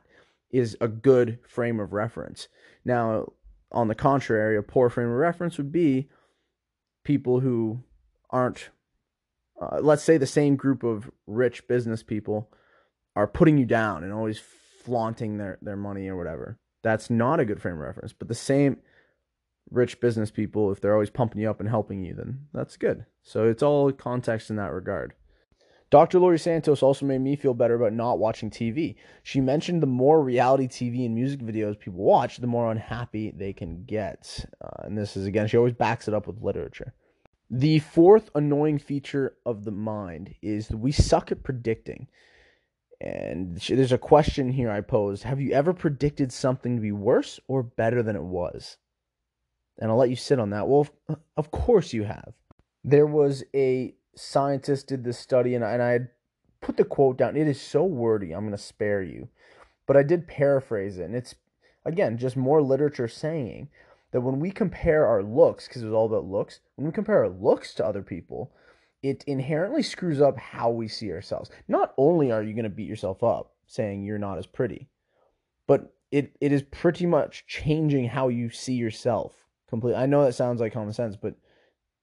is 0.52 0.78
a 0.80 0.88
good 0.88 1.40
frame 1.48 1.80
of 1.80 1.94
reference. 1.94 2.50
Now, 2.86 3.32
on 3.72 3.88
the 3.88 3.96
contrary, 3.96 4.58
a 4.58 4.62
poor 4.62 4.90
frame 4.90 5.08
of 5.08 5.16
reference 5.16 5.58
would 5.58 5.72
be 5.72 6.10
people 7.04 7.40
who 7.40 7.84
aren't, 8.30 8.70
uh, 9.60 9.80
let's 9.82 10.04
say, 10.04 10.18
the 10.18 10.28
same 10.28 10.56
group 10.56 10.84
of 10.84 11.10
rich 11.26 11.68
business 11.68 12.04
people 12.04 12.52
are 13.16 13.28
putting 13.28 13.58
you 13.58 13.66
down 13.66 14.04
and 14.04 14.14
always 14.14 14.42
flaunting 14.84 15.38
their, 15.38 15.58
their 15.62 15.78
money 15.78 16.08
or 16.08 16.18
whatever. 16.18 16.60
That's 16.84 17.10
not 17.10 17.40
a 17.40 17.46
good 17.46 17.62
frame 17.62 17.76
of 17.76 17.82
reference. 17.82 18.14
But 18.14 18.28
the 18.28 18.36
same 18.36 18.78
rich 19.70 20.00
business 20.00 20.32
people, 20.32 20.72
if 20.72 20.82
they're 20.82 20.94
always 20.94 21.10
pumping 21.10 21.42
you 21.42 21.50
up 21.50 21.60
and 21.60 21.70
helping 21.70 22.04
you, 22.04 22.14
then 22.14 22.48
that's 22.54 22.78
good. 22.78 23.06
So 23.24 23.48
it's 23.48 23.64
all 23.64 23.92
context 23.92 24.50
in 24.50 24.56
that 24.58 24.74
regard. 24.74 25.14
Dr. 25.92 26.20
Laurie 26.20 26.40
Santos 26.40 26.82
also 26.82 27.06
made 27.06 27.20
me 27.20 27.36
feel 27.36 27.54
better 27.54 27.76
about 27.76 27.92
not 27.92 28.18
watching 28.18 28.50
TV. 28.50 28.96
She 29.24 29.42
mentioned 29.42 29.84
the 29.84 29.88
more 29.88 30.24
reality 30.24 30.68
TV 30.68 31.06
and 31.06 31.14
music 31.14 31.42
videos 31.42 31.78
people 31.78 32.00
watch, 32.00 32.38
the 32.38 32.48
more 32.48 32.72
unhappy 32.72 33.32
they 33.32 33.52
can 33.52 33.84
get. 33.84 34.46
Uh, 34.64 34.86
and 34.86 34.98
this 34.98 35.18
is, 35.18 35.26
again, 35.26 35.48
she 35.48 35.58
always 35.58 35.74
backs 35.74 36.08
it 36.08 36.14
up 36.14 36.28
with 36.28 36.42
literature. 36.42 36.94
The 37.50 37.80
fourth 37.80 38.30
annoying 38.34 38.80
feature 38.80 39.36
of 39.46 39.66
the 39.66 39.72
mind 39.72 40.36
is 40.42 40.70
that 40.70 40.78
we 40.78 40.94
suck 40.94 41.30
at 41.30 41.44
predicting. 41.44 42.08
And 43.02 43.58
there's 43.58 43.92
a 43.92 43.98
question 43.98 44.52
here 44.52 44.70
I 44.70 44.82
posed 44.82 45.24
Have 45.24 45.42
you 45.42 45.54
ever 45.54 45.74
predicted 45.74 46.32
something 46.32 46.76
to 46.76 46.82
be 46.82 46.92
worse 46.92 47.40
or 47.48 47.64
better 47.64 48.04
than 48.04 48.16
it 48.16 48.24
was? 48.24 48.78
And 49.80 49.90
I'll 49.90 49.98
let 49.98 50.12
you 50.12 50.16
sit 50.16 50.40
on 50.40 50.52
that. 50.52 50.68
Well, 50.68 50.88
of 51.38 51.50
course 51.50 51.94
you 51.94 52.04
have. 52.04 52.34
There 52.84 53.08
was 53.08 53.44
a 53.56 53.96
scientist 54.16 54.88
did 54.88 55.04
this 55.04 55.18
study, 55.18 55.56
and 55.56 55.66
I, 55.66 55.72
and 55.72 55.82
I 55.82 55.92
had 55.92 56.10
put 56.62 56.78
the 56.78 56.84
quote 56.84 57.18
down. 57.18 57.36
It 57.36 57.48
is 57.48 57.60
so 57.60 57.84
wordy. 57.84 58.34
I'm 58.34 58.42
going 58.42 58.52
to 58.52 58.58
spare 58.58 59.02
you, 59.02 59.30
but 59.88 59.98
I 59.98 60.04
did 60.04 60.28
paraphrase 60.28 61.00
it, 61.00 61.06
and 61.06 61.16
it's 61.16 61.34
again 61.84 62.20
just 62.20 62.38
more 62.38 62.62
literature 62.62 63.08
saying 63.08 63.70
that 64.12 64.22
when 64.22 64.40
we 64.40 64.52
compare 64.52 65.08
our 65.08 65.24
looks, 65.24 65.68
because 65.68 65.82
it 65.82 65.86
was 65.86 65.96
all 65.96 66.06
about 66.06 66.26
looks, 66.26 66.60
when 66.76 66.86
we 66.86 66.94
compare 66.94 67.24
our 67.24 67.30
looks 67.30 67.74
to 67.76 67.86
other 67.86 68.04
people, 68.04 68.52
it 69.04 69.24
inherently 69.26 69.84
screws 69.84 70.22
up 70.22 70.38
how 70.38 70.70
we 70.70 70.88
see 70.88 71.12
ourselves. 71.12 71.50
Not 71.68 71.94
only 71.98 72.32
are 72.32 72.44
you 72.44 72.54
going 72.54 72.64
to 72.64 72.70
beat 72.70 72.88
yourself 72.88 73.24
up 73.24 73.54
saying 73.68 74.04
you're 74.04 74.18
not 74.18 74.38
as 74.38 74.46
pretty, 74.46 74.90
but 75.68 75.94
it, 76.12 76.36
it 76.42 76.52
is 76.52 76.64
pretty 76.64 77.06
much 77.06 77.46
changing 77.48 78.08
how 78.08 78.28
you 78.28 78.50
see 78.50 78.74
yourself 78.74 79.34
completely. 79.70 80.02
I 80.02 80.06
know 80.06 80.24
that 80.24 80.34
sounds 80.34 80.62
like 80.62 80.74
common 80.74 80.94
sense, 80.94 81.16
but 81.16 81.36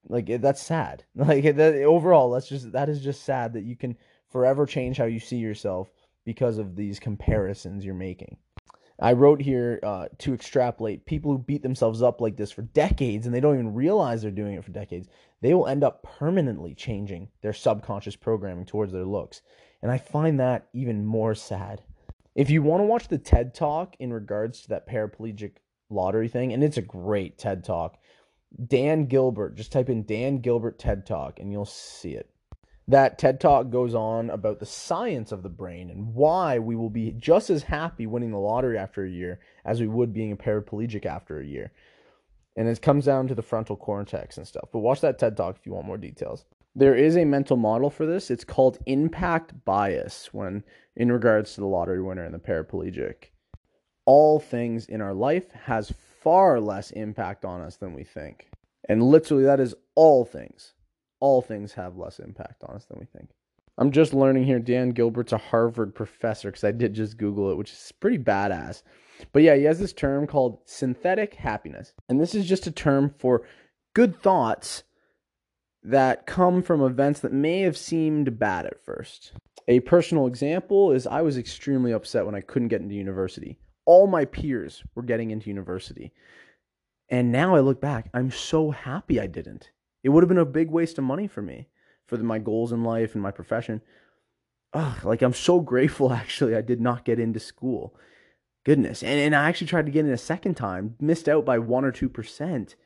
like 0.09 0.29
it, 0.29 0.43
that's 0.43 0.63
sad. 0.63 1.05
Like 1.15 1.57
that 1.57 1.83
overall, 1.83 2.31
that's 2.31 2.49
just 2.49 2.73
that 2.73 2.89
is 2.89 3.01
just 3.01 3.25
sad 3.25 3.53
that 3.53 3.65
you 3.65 3.77
can 3.77 3.97
forever 4.31 4.67
change 4.67 4.97
how 4.97 5.05
you 5.05 5.21
see 5.21 5.37
yourself 5.37 5.91
because 6.25 6.59
of 6.59 6.77
these 6.77 6.99
comparisons 6.99 7.85
you're 7.85 7.95
making. 7.95 8.37
I 9.01 9.13
wrote 9.13 9.41
here 9.41 9.79
uh, 9.83 10.09
to 10.19 10.35
extrapolate 10.35 11.07
people 11.07 11.31
who 11.31 11.39
beat 11.39 11.63
themselves 11.63 12.03
up 12.03 12.21
like 12.21 12.37
this 12.37 12.51
for 12.51 12.63
decades 12.63 13.27
and 13.27 13.35
they 13.35 13.41
don't 13.41 13.55
even 13.55 13.75
realize 13.75 14.23
they're 14.23 14.31
doing 14.33 14.55
it 14.55 14.65
for 14.65 14.73
decades, 14.73 15.09
they 15.41 15.55
will 15.55 15.67
end 15.67 15.85
up 15.85 16.03
permanently 16.03 16.75
changing 16.75 17.29
their 17.43 17.53
subconscious 17.53 18.17
programming 18.17 18.67
towards 18.67 18.93
their 18.93 19.05
looks. 19.05 19.43
And 19.83 19.91
I 19.91 19.99
find 19.99 20.41
that 20.41 20.69
even 20.73 21.05
more 21.05 21.35
sad. 21.35 21.83
If 22.35 22.51
you 22.51 22.63
want 22.63 22.81
to 22.81 22.87
watch 22.87 23.09
the 23.09 23.19
TED 23.19 23.55
talk 23.55 23.97
in 23.99 24.13
regards 24.13 24.63
to 24.63 24.69
that 24.69 24.89
paraplegic 24.89 25.53
lottery 25.91 26.29
thing, 26.29 26.53
and 26.53 26.63
it's 26.63 26.77
a 26.77 26.83
great 26.83 27.39
TED 27.39 27.65
talk, 27.65 27.99
Dan 28.67 29.07
Gilbert, 29.07 29.57
just 29.57 29.73
type 29.73 29.89
in 29.89 30.05
Dan 30.05 30.39
Gilbert 30.39 30.79
TED 30.79 31.07
talk 31.07 31.39
and 31.39 31.53
you'll 31.53 31.65
see 31.65 32.13
it 32.13 32.31
that 32.89 33.19
TED 33.19 33.39
Talk 33.39 33.69
goes 33.69 33.95
on 33.95 34.31
about 34.31 34.59
the 34.59 34.67
science 34.67 35.31
of 35.31 35.43
the 35.43 35.51
brain 35.51 35.91
and 35.91 36.15
why 36.15 36.59
we 36.59 36.75
will 36.75 36.89
be 36.89 37.13
just 37.13 37.51
as 37.51 37.63
happy 37.63 38.07
winning 38.07 38.31
the 38.31 38.39
lottery 38.39 38.79
after 38.79 39.05
a 39.05 39.11
year 39.11 39.41
as 39.65 39.79
we 39.79 39.87
would 39.87 40.15
being 40.15 40.33
a 40.33 40.37
paraplegic 40.37 41.05
after 41.05 41.39
a 41.39 41.47
year. 41.47 41.71
And 42.59 42.69
it 42.69 42.83
comes 42.83 43.07
down 43.07 43.29
to 43.29 43.35
the 43.35 43.43
frontal 43.43 43.77
cortex 43.77 44.37
and 44.37 44.47
stuff. 44.47 44.69
But 44.71 44.81
watch 44.81 45.01
that 45.01 45.19
TED 45.19 45.37
Talk 45.37 45.57
if 45.57 45.65
you 45.65 45.73
want 45.73 45.87
more 45.87 45.97
details. 45.97 46.45
There 46.75 46.95
is 46.95 47.17
a 47.17 47.25
mental 47.25 47.57
model 47.57 47.89
for 47.89 48.05
this. 48.05 48.31
It's 48.31 48.45
called 48.45 48.79
impact 48.85 49.65
bias 49.65 50.29
when 50.33 50.63
in 50.97 51.11
regards 51.11 51.55
to 51.55 51.63
the 51.63 51.67
lottery 51.67 52.03
winner 52.03 52.25
and 52.25 52.35
the 52.35 52.39
paraplegic. 52.39 53.31
All 54.05 54.39
things 54.39 54.87
in 54.87 55.01
our 55.01 55.15
life 55.15 55.51
has 55.53 55.95
far 56.23 56.61
less 56.61 56.91
impact 56.91 57.47
on 57.47 57.63
us 57.63 57.77
than 57.77 57.95
we 57.95 58.05
think. 58.05 58.49
And 58.89 59.03
literally 59.03 59.45
that 59.45 59.61
is 59.61 59.75
all 59.95 60.27
things 60.27 60.75
all 61.21 61.43
things 61.43 61.73
have 61.75 61.97
less 61.97 62.19
impact 62.19 62.63
on 62.65 62.77
us 62.77 62.85
than 62.87 62.99
we 62.99 63.07
think. 63.07 63.31
I'm 63.77 63.93
just 63.93 64.13
learning 64.13 64.45
here. 64.45 64.59
Dan 64.59 64.91
Gilbert's 64.91 65.33
a 65.33 65.39
Harvard 65.39 65.95
professor 65.95 66.51
because 66.51 66.65
I 66.65 66.73
did 66.73 66.95
just 66.95 67.17
Google 67.17 67.51
it, 67.51 67.57
which 67.57 67.73
is 67.73 67.93
pretty 68.01 68.19
badass. 68.19 68.83
But 69.33 69.43
yeah, 69.43 69.57
he 69.57 69.65
has 69.65 69.79
this 69.79 69.93
term 69.93 70.27
called 70.27 70.61
synthetic 70.65 71.35
happiness. 71.35 71.93
And 72.09 72.21
this 72.21 72.35
is 72.35 72.47
just 72.47 72.67
a 72.67 72.73
term 72.73 73.15
for 73.19 73.43
good 73.95 74.21
thoughts 74.21 74.85
that 75.83 76.27
come 76.27 76.63
from 76.63 76.83
events 76.83 77.21
that 77.21 77.33
may 77.33 77.61
have 77.61 77.77
seemed 77.77 78.39
bad 78.39 78.67
at 78.67 78.85
first. 78.85 79.33
A 79.69 79.81
personal 79.81 80.27
example 80.27 80.93
is 80.93 81.07
I 81.07 81.23
was 81.23 81.39
extremely 81.39 81.93
upset 81.93 82.27
when 82.27 82.35
I 82.35 82.41
couldn't 82.41 82.69
get 82.69 82.81
into 82.81 82.95
university. 82.95 83.59
All 83.85 84.07
my 84.07 84.25
peers 84.25 84.83
were 84.95 85.03
getting 85.03 85.31
into 85.31 85.49
university. 85.49 86.13
And 87.09 87.33
now 87.33 87.55
I 87.55 87.61
look 87.61 87.81
back, 87.81 88.11
I'm 88.13 88.31
so 88.31 88.71
happy 88.71 89.19
I 89.21 89.27
didn't. 89.27 89.71
It 90.03 90.11
would 90.11 90.23
have 90.23 90.29
been 90.29 90.39
a 90.39 90.45
big 90.45 90.71
waste 90.71 90.99
of 90.99 91.05
money 91.05 91.27
for 91.27 91.43
me, 91.43 91.69
for 92.07 92.17
the, 92.17 92.25
my 92.25 92.39
goals 92.39 92.73
in 92.73 92.85
life 92.85 93.15
and 93.15 93.23
my 93.23 93.31
profession. 93.31 93.81
Ugh, 94.75 95.05
like 95.05 95.23
I'm 95.23 95.35
so 95.35 95.61
grateful 95.61 96.13
actually 96.15 96.55
I 96.55 96.61
did 96.61 96.81
not 96.81 97.05
get 97.05 97.19
into 97.19 97.41
school. 97.41 97.95
Goodness. 98.69 99.03
And 99.03 99.19
and 99.19 99.35
I 99.35 99.49
actually 99.49 99.69
tried 99.69 99.87
to 99.87 99.93
get 99.93 100.05
in 100.05 100.13
a 100.13 100.19
second 100.19 100.57
time, 100.57 100.95
missed 101.01 101.27
out 101.27 101.47
by 101.47 101.59
one 101.59 101.87
or 101.87 101.91
two 101.91 102.11
percent. 102.11 102.77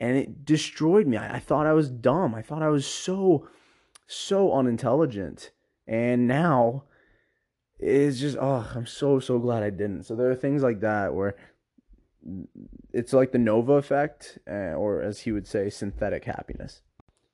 And 0.00 0.16
it 0.16 0.44
destroyed 0.44 1.06
me. 1.06 1.16
I, 1.16 1.36
I 1.36 1.38
thought 1.38 1.64
I 1.64 1.74
was 1.74 1.90
dumb. 1.90 2.34
I 2.34 2.42
thought 2.42 2.60
I 2.60 2.70
was 2.70 2.84
so, 2.84 3.46
so 4.08 4.52
unintelligent. 4.52 5.52
And 5.86 6.26
now 6.26 6.86
it's 7.78 8.18
just 8.18 8.36
oh, 8.40 8.68
I'm 8.74 8.84
so, 8.84 9.20
so 9.20 9.38
glad 9.38 9.62
I 9.62 9.70
didn't. 9.70 10.06
So 10.06 10.16
there 10.16 10.28
are 10.28 10.34
things 10.34 10.60
like 10.60 10.80
that 10.80 11.14
where 11.14 11.36
it's 12.92 13.12
like 13.12 13.30
the 13.30 13.38
Nova 13.38 13.74
effect, 13.74 14.40
uh, 14.50 14.74
or 14.74 15.02
as 15.02 15.20
he 15.20 15.30
would 15.30 15.46
say, 15.46 15.70
synthetic 15.70 16.24
happiness. 16.24 16.82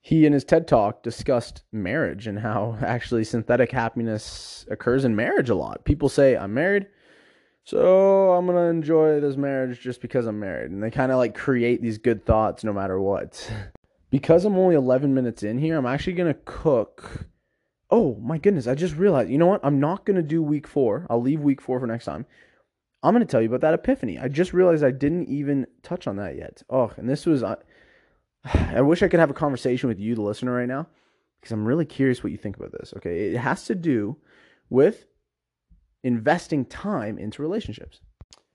He, 0.03 0.27
in 0.27 0.35
his 0.35 0.45
TED 0.45 0.69
talk, 0.69 1.03
discussed 1.03 1.63
marriage 1.73 2.27
and 2.27 2.41
how 2.41 2.77
actually 2.83 3.25
synthetic 3.25 3.73
happiness 3.73 4.67
occurs 4.71 5.07
in 5.07 5.17
marriage 5.17 5.49
a 5.49 5.55
lot. 5.55 5.87
People 5.87 6.11
say, 6.11 6.37
I'm 6.37 6.53
married, 6.53 6.87
so 7.69 8.33
I'm 8.33 8.47
to 8.57 8.63
enjoy 8.63 9.21
this 9.21 9.37
marriage 9.37 9.79
just 9.83 10.01
because 10.01 10.25
I'm 10.25 10.41
married. 10.41 10.71
And 10.71 10.83
they 10.83 10.91
kind 10.91 11.13
of 11.13 11.19
like 11.19 11.35
create 11.35 11.83
these 11.83 11.99
good 11.99 12.25
thoughts 12.25 12.65
no 12.65 12.73
matter 12.73 12.99
what. 12.99 13.53
because 14.11 14.47
I'm 14.47 14.57
only 14.57 14.75
11 14.75 15.13
minutes 15.13 15.43
in 15.43 15.59
here, 15.59 15.77
I'm 15.77 15.85
actually 15.85 16.15
to 16.33 16.41
cook. 16.47 17.27
Oh 17.91 18.15
my 18.23 18.39
goodness, 18.39 18.67
I 18.67 18.75
just 18.75 18.97
realized, 18.97 19.29
you 19.29 19.37
know 19.37 19.45
what? 19.45 19.61
I'm 19.63 19.81
not 19.81 20.07
to 20.17 20.23
do 20.23 20.43
week 20.43 20.67
four. 20.67 21.07
I'll 21.11 21.21
leave 21.21 21.41
week 21.41 21.61
four 21.61 21.79
for 21.79 21.87
next 21.87 22.07
time. 22.07 22.25
I'm 23.03 23.13
to 23.27 23.31
tell 23.31 23.43
you 23.43 23.49
about 23.49 23.61
that 23.61 23.75
epiphany. 23.75 24.19
I 24.19 24.29
just 24.29 24.55
realized 24.55 24.83
I 24.83 24.91
didn't 24.91 25.29
even 25.29 25.67
touch 25.83 26.07
on 26.07 26.17
that 26.17 26.37
yet. 26.37 26.63
Oh, 26.71 26.91
and 26.97 27.07
this 27.07 27.27
was, 27.27 27.43
uh, 27.43 27.57
I 28.45 28.81
wish 28.81 29.03
I 29.03 29.09
could 29.09 29.21
have 29.21 29.31
a 29.31 29.35
conversation 29.35 29.91
with 29.91 30.01
you, 30.01 30.15
the 30.15 30.23
listener, 30.23 30.55
right 30.55 30.67
now, 30.67 30.87
because 31.39 31.53
I'm 31.53 31.67
really 31.67 31.85
curious 31.85 32.25
what 32.25 32.33
you 32.33 32.39
think 32.39 32.57
about 32.57 32.73
this. 32.73 32.95
Okay. 32.97 33.27
It 33.27 33.37
has 33.37 33.67
to 33.67 33.75
do 33.75 34.17
with 34.71 35.05
investing 36.03 36.65
time 36.65 37.19
into 37.19 37.43
relationships. 37.43 38.01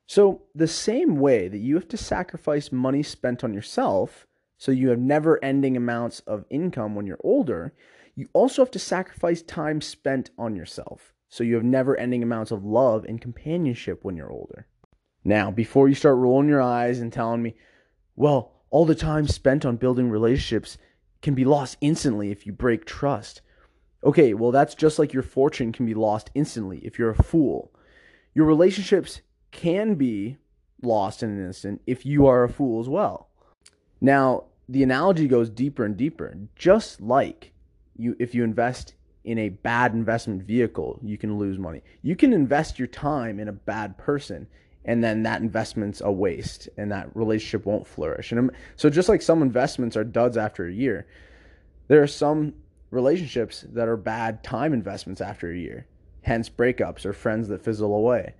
So, 0.05 0.43
the 0.53 0.67
same 0.67 1.17
way 1.17 1.47
that 1.47 1.57
you 1.57 1.75
have 1.75 1.87
to 1.89 1.97
sacrifice 1.97 2.71
money 2.71 3.03
spent 3.03 3.43
on 3.43 3.53
yourself 3.53 4.27
so 4.57 4.71
you 4.71 4.89
have 4.89 4.99
never 4.99 5.43
ending 5.43 5.75
amounts 5.75 6.19
of 6.21 6.45
income 6.49 6.95
when 6.95 7.07
you're 7.07 7.19
older, 7.23 7.73
you 8.15 8.27
also 8.33 8.61
have 8.61 8.71
to 8.71 8.79
sacrifice 8.79 9.41
time 9.41 9.81
spent 9.81 10.29
on 10.37 10.55
yourself 10.55 11.13
so 11.29 11.43
you 11.43 11.55
have 11.55 11.63
never 11.63 11.97
ending 11.97 12.21
amounts 12.21 12.51
of 12.51 12.63
love 12.63 13.05
and 13.05 13.19
companionship 13.19 14.03
when 14.03 14.15
you're 14.15 14.31
older. 14.31 14.67
Now, 15.23 15.49
before 15.49 15.89
you 15.89 15.95
start 15.95 16.17
rolling 16.17 16.47
your 16.47 16.61
eyes 16.61 16.99
and 16.99 17.11
telling 17.11 17.41
me, 17.41 17.55
well, 18.15 18.53
all 18.69 18.85
the 18.85 18.93
time 18.93 19.27
spent 19.27 19.65
on 19.65 19.77
building 19.77 20.09
relationships 20.09 20.77
can 21.21 21.33
be 21.33 21.43
lost 21.43 21.77
instantly 21.81 22.29
if 22.29 22.45
you 22.45 22.53
break 22.53 22.85
trust. 22.85 23.41
Okay, 24.03 24.33
well, 24.33 24.51
that's 24.51 24.75
just 24.75 24.99
like 24.99 25.13
your 25.13 25.23
fortune 25.23 25.71
can 25.71 25.85
be 25.85 25.93
lost 25.93 26.29
instantly 26.35 26.79
if 26.79 26.99
you're 26.99 27.11
a 27.11 27.23
fool. 27.23 27.71
Your 28.33 28.45
relationships 28.45 29.21
can 29.51 29.95
be 29.95 30.37
lost 30.81 31.23
in 31.23 31.29
an 31.29 31.45
instant 31.45 31.81
if 31.87 32.05
you 32.05 32.27
are 32.27 32.43
a 32.43 32.49
fool 32.49 32.81
as 32.81 32.89
well. 32.89 33.29
Now, 34.01 34.45
the 34.67 34.83
analogy 34.83 35.27
goes 35.27 35.49
deeper 35.49 35.85
and 35.85 35.95
deeper. 35.95 36.35
Just 36.55 36.99
like 37.01 37.53
you 37.95 38.15
if 38.19 38.33
you 38.35 38.43
invest 38.43 38.95
in 39.23 39.37
a 39.37 39.49
bad 39.49 39.93
investment 39.93 40.43
vehicle, 40.43 40.99
you 41.01 41.17
can 41.17 41.37
lose 41.37 41.57
money. 41.57 41.81
You 42.01 42.15
can 42.15 42.33
invest 42.33 42.77
your 42.77 42.87
time 42.87 43.39
in 43.39 43.47
a 43.47 43.53
bad 43.53 43.97
person 43.97 44.47
and 44.85 45.03
then 45.03 45.23
that 45.23 45.41
investment's 45.41 46.01
a 46.01 46.11
waste 46.11 46.67
and 46.77 46.91
that 46.91 47.15
relationship 47.15 47.65
won't 47.65 47.87
flourish. 47.87 48.31
And 48.31 48.39
um, 48.39 48.51
so 48.75 48.89
just 48.89 49.07
like 49.07 49.21
some 49.21 49.41
investments 49.41 49.95
are 49.95 50.03
duds 50.03 50.35
after 50.35 50.65
a 50.65 50.73
year, 50.73 51.07
there 51.87 52.03
are 52.03 52.07
some 52.07 52.53
relationships 52.93 53.65
that 53.73 53.87
are 53.87 53.97
bad 53.97 54.43
time 54.43 54.73
investments 54.73 55.21
after 55.21 55.51
a 55.51 55.57
year. 55.57 55.87
Hence 56.21 56.49
breakups 56.49 57.05
or 57.05 57.13
friends 57.13 57.47
that 57.49 57.63
fizzle 57.63 57.93
away. 57.93 58.35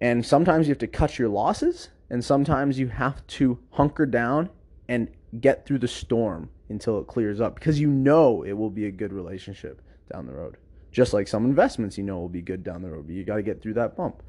And 0.00 0.24
sometimes 0.24 0.66
you 0.66 0.72
have 0.72 0.78
to 0.78 0.86
cut 0.86 1.18
your 1.18 1.28
losses 1.28 1.90
and 2.08 2.24
sometimes 2.24 2.78
you 2.78 2.88
have 2.88 3.24
to 3.28 3.58
hunker 3.72 4.06
down 4.06 4.50
and 4.88 5.08
get 5.40 5.64
through 5.64 5.78
the 5.78 5.88
storm 5.88 6.50
until 6.68 6.98
it 6.98 7.06
clears 7.06 7.40
up 7.40 7.54
because 7.54 7.78
you 7.78 7.88
know 7.88 8.42
it 8.42 8.52
will 8.52 8.70
be 8.70 8.86
a 8.86 8.90
good 8.90 9.12
relationship 9.12 9.80
down 10.12 10.26
the 10.26 10.32
road. 10.32 10.56
Just 10.90 11.12
like 11.12 11.28
some 11.28 11.44
investments 11.44 11.96
you 11.96 12.02
know 12.02 12.18
will 12.18 12.28
be 12.28 12.42
good 12.42 12.64
down 12.64 12.82
the 12.82 12.90
road, 12.90 13.06
but 13.06 13.14
you 13.14 13.22
got 13.24 13.36
to 13.36 13.42
get 13.42 13.62
through 13.62 13.74
that 13.74 13.96
bump. 13.96 14.22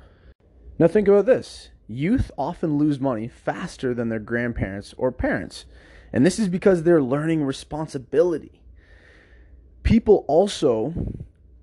Now, 0.77 0.87
think 0.87 1.07
about 1.07 1.25
this 1.25 1.69
youth 1.87 2.31
often 2.37 2.77
lose 2.77 2.99
money 2.99 3.27
faster 3.27 3.93
than 3.93 4.09
their 4.09 4.19
grandparents 4.19 4.93
or 4.97 5.11
parents, 5.11 5.65
and 6.13 6.25
this 6.25 6.39
is 6.39 6.47
because 6.47 6.83
they're 6.83 7.01
learning 7.01 7.43
responsibility. 7.43 8.60
People 9.83 10.25
also 10.27 10.93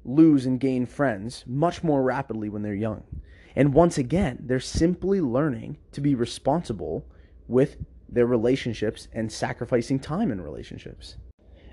lose 0.04 0.46
and 0.46 0.58
gain 0.60 0.86
friends 0.86 1.44
much 1.46 1.82
more 1.82 2.02
rapidly 2.02 2.48
when 2.48 2.62
they're 2.62 2.74
young. 2.74 3.02
And 3.54 3.74
once 3.74 3.98
again, 3.98 4.38
they're 4.46 4.60
simply 4.60 5.20
learning 5.20 5.78
to 5.92 6.00
be 6.00 6.14
responsible 6.14 7.04
with 7.46 7.76
their 8.08 8.26
relationships 8.26 9.08
and 9.12 9.30
sacrificing 9.30 9.98
time 9.98 10.30
in 10.30 10.40
relationships. 10.40 11.16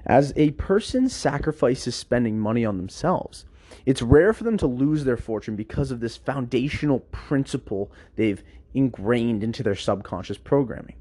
As 0.06 0.34
a 0.36 0.52
person 0.52 1.10
sacrifices 1.10 1.96
spending 1.96 2.40
money 2.40 2.66
on 2.66 2.78
themselves, 2.78 3.46
It's 3.86 4.02
rare 4.02 4.34
for 4.34 4.44
them 4.44 4.58
to 4.58 4.68
lose 4.68 5.04
their 5.04 5.18
fortune 5.18 5.56
because 5.56 5.92
of 5.92 6.00
this 6.00 6.18
foundational 6.18 7.00
principle 7.12 7.92
they've 8.16 8.44
ingrained 8.74 9.44
into 9.44 9.64
their 9.64 9.76
subconscious 9.76 10.38
programming. 10.38 10.96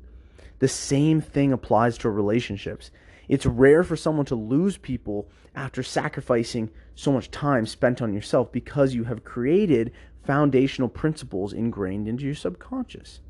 The 0.59 0.69
same 0.69 1.21
thing 1.21 1.53
applies 1.53 1.99
to 1.99 2.11
relationships. 2.11 2.91
It's 3.29 3.47
rare 3.47 3.83
for 3.83 3.97
someone 3.97 4.27
to 4.27 4.35
lose 4.35 4.77
people 4.77 5.29
after 5.55 5.83
sacrificing 5.83 6.71
so 6.95 7.13
much 7.13 7.31
time 7.31 7.67
spent 7.67 8.03
on 8.03 8.13
yourself 8.13 8.53
because 8.53 8.95
you 8.95 9.05
have 9.05 9.25
created 9.25 9.93
foundational 10.25 10.89
principles 10.89 11.53
ingrained 11.53 12.09
into 12.09 12.25
your 12.25 12.35
subconscious. 12.35 13.21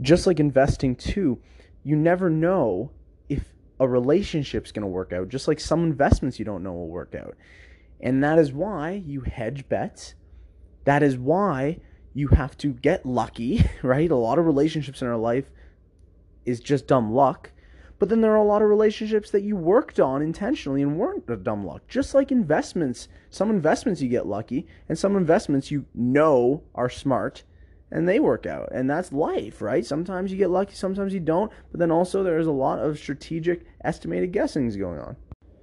Just 0.00 0.26
like 0.26 0.40
investing, 0.40 0.96
too, 0.96 1.40
you 1.82 1.96
never 1.96 2.30
know 2.30 2.90
if 3.28 3.52
a 3.78 3.86
relationship's 3.86 4.72
going 4.72 4.82
to 4.82 4.88
work 4.88 5.12
out, 5.12 5.28
just 5.28 5.48
like 5.48 5.60
some 5.60 5.84
investments 5.84 6.38
you 6.38 6.44
don't 6.44 6.62
know 6.62 6.72
will 6.72 6.88
work 6.88 7.14
out. 7.14 7.36
And 8.00 8.22
that 8.24 8.38
is 8.38 8.52
why 8.52 9.02
you 9.06 9.22
hedge 9.22 9.68
bets. 9.68 10.14
That 10.84 11.02
is 11.02 11.16
why 11.16 11.78
you 12.12 12.28
have 12.28 12.56
to 12.58 12.72
get 12.72 13.06
lucky, 13.06 13.64
right? 13.82 14.10
A 14.10 14.16
lot 14.16 14.38
of 14.38 14.46
relationships 14.46 15.02
in 15.02 15.08
our 15.08 15.16
life 15.16 15.50
is 16.44 16.60
just 16.60 16.86
dumb 16.86 17.12
luck. 17.12 17.50
But 17.98 18.08
then 18.08 18.20
there 18.20 18.32
are 18.32 18.36
a 18.36 18.44
lot 18.44 18.62
of 18.62 18.68
relationships 18.68 19.30
that 19.30 19.42
you 19.42 19.56
worked 19.56 20.00
on 20.00 20.20
intentionally 20.20 20.82
and 20.82 20.98
weren't 20.98 21.28
a 21.28 21.36
dumb 21.36 21.64
luck. 21.64 21.86
Just 21.88 22.14
like 22.14 22.32
investments, 22.32 23.08
some 23.30 23.50
investments 23.50 24.02
you 24.02 24.08
get 24.08 24.26
lucky, 24.26 24.66
and 24.88 24.98
some 24.98 25.16
investments 25.16 25.70
you 25.70 25.86
know 25.94 26.62
are 26.74 26.90
smart 26.90 27.44
and 27.94 28.08
they 28.08 28.18
work 28.18 28.44
out. 28.44 28.68
And 28.72 28.90
that's 28.90 29.12
life, 29.12 29.62
right? 29.62 29.86
Sometimes 29.86 30.32
you 30.32 30.36
get 30.36 30.50
lucky, 30.50 30.74
sometimes 30.74 31.14
you 31.14 31.20
don't. 31.20 31.50
But 31.70 31.78
then 31.78 31.92
also 31.92 32.22
there's 32.22 32.48
a 32.48 32.52
lot 32.52 32.80
of 32.80 32.98
strategic 32.98 33.64
estimated 33.84 34.32
guessings 34.32 34.76
going 34.76 34.98
on. 34.98 35.16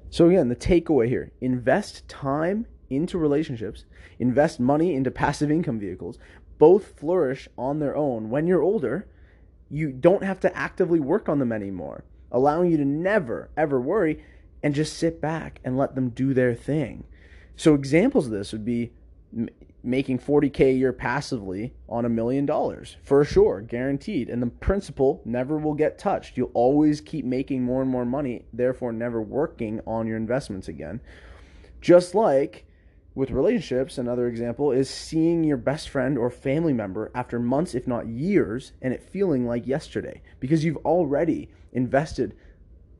So 0.09 0.29
again, 0.29 0.47
the 0.47 0.55
takeaway 0.55 1.07
here 1.07 1.31
invest 1.41 2.07
time 2.07 2.67
into 2.89 3.17
relationships, 3.17 3.85
invest 4.19 4.59
money 4.59 4.95
into 4.95 5.11
passive 5.11 5.51
income 5.51 5.79
vehicles. 5.79 6.17
Both 6.57 6.99
flourish 6.99 7.49
on 7.57 7.79
their 7.79 7.95
own 7.95 8.29
when 8.29 8.47
you're 8.47 8.61
older. 8.61 9.07
You 9.69 9.91
don't 9.91 10.23
have 10.23 10.39
to 10.41 10.55
actively 10.55 10.99
work 10.99 11.29
on 11.29 11.39
them 11.39 11.51
anymore, 11.51 12.03
allowing 12.31 12.71
you 12.71 12.77
to 12.77 12.85
never, 12.85 13.49
ever 13.57 13.79
worry 13.79 14.23
and 14.63 14.75
just 14.75 14.97
sit 14.97 15.19
back 15.21 15.59
and 15.63 15.77
let 15.77 15.95
them 15.95 16.09
do 16.09 16.33
their 16.33 16.55
thing. 16.55 17.03
So, 17.55 17.73
examples 17.73 18.25
of 18.25 18.31
this 18.31 18.51
would 18.51 18.65
be 18.65 18.91
making 19.83 20.19
40k 20.19 20.59
a 20.59 20.73
year 20.73 20.93
passively 20.93 21.73
on 21.89 22.05
a 22.05 22.09
million 22.09 22.45
dollars 22.45 22.97
for 23.03 23.23
sure 23.25 23.61
guaranteed. 23.61 24.29
And 24.29 24.41
the 24.41 24.47
principal 24.47 25.21
never 25.25 25.57
will 25.57 25.73
get 25.73 25.97
touched. 25.97 26.37
You'll 26.37 26.51
always 26.53 27.01
keep 27.01 27.25
making 27.25 27.63
more 27.63 27.81
and 27.81 27.89
more 27.89 28.05
money 28.05 28.45
therefore 28.53 28.93
never 28.93 29.21
working 29.21 29.81
on 29.87 30.07
your 30.07 30.17
investments 30.17 30.67
again. 30.67 31.01
Just 31.79 32.13
like 32.13 32.65
with 33.15 33.31
relationships 33.31 33.97
another 33.97 34.27
example 34.27 34.71
is 34.71 34.89
seeing 34.89 35.43
your 35.43 35.57
best 35.57 35.89
friend 35.89 36.17
or 36.17 36.29
family 36.29 36.73
member 36.73 37.11
after 37.13 37.39
months 37.39 37.75
if 37.75 37.87
not 37.87 38.07
years 38.07 38.71
and 38.81 38.93
it 38.93 39.01
feeling 39.01 39.47
like 39.47 39.65
yesterday. 39.65 40.21
Because 40.39 40.63
you've 40.63 40.77
already 40.77 41.49
invested 41.71 42.35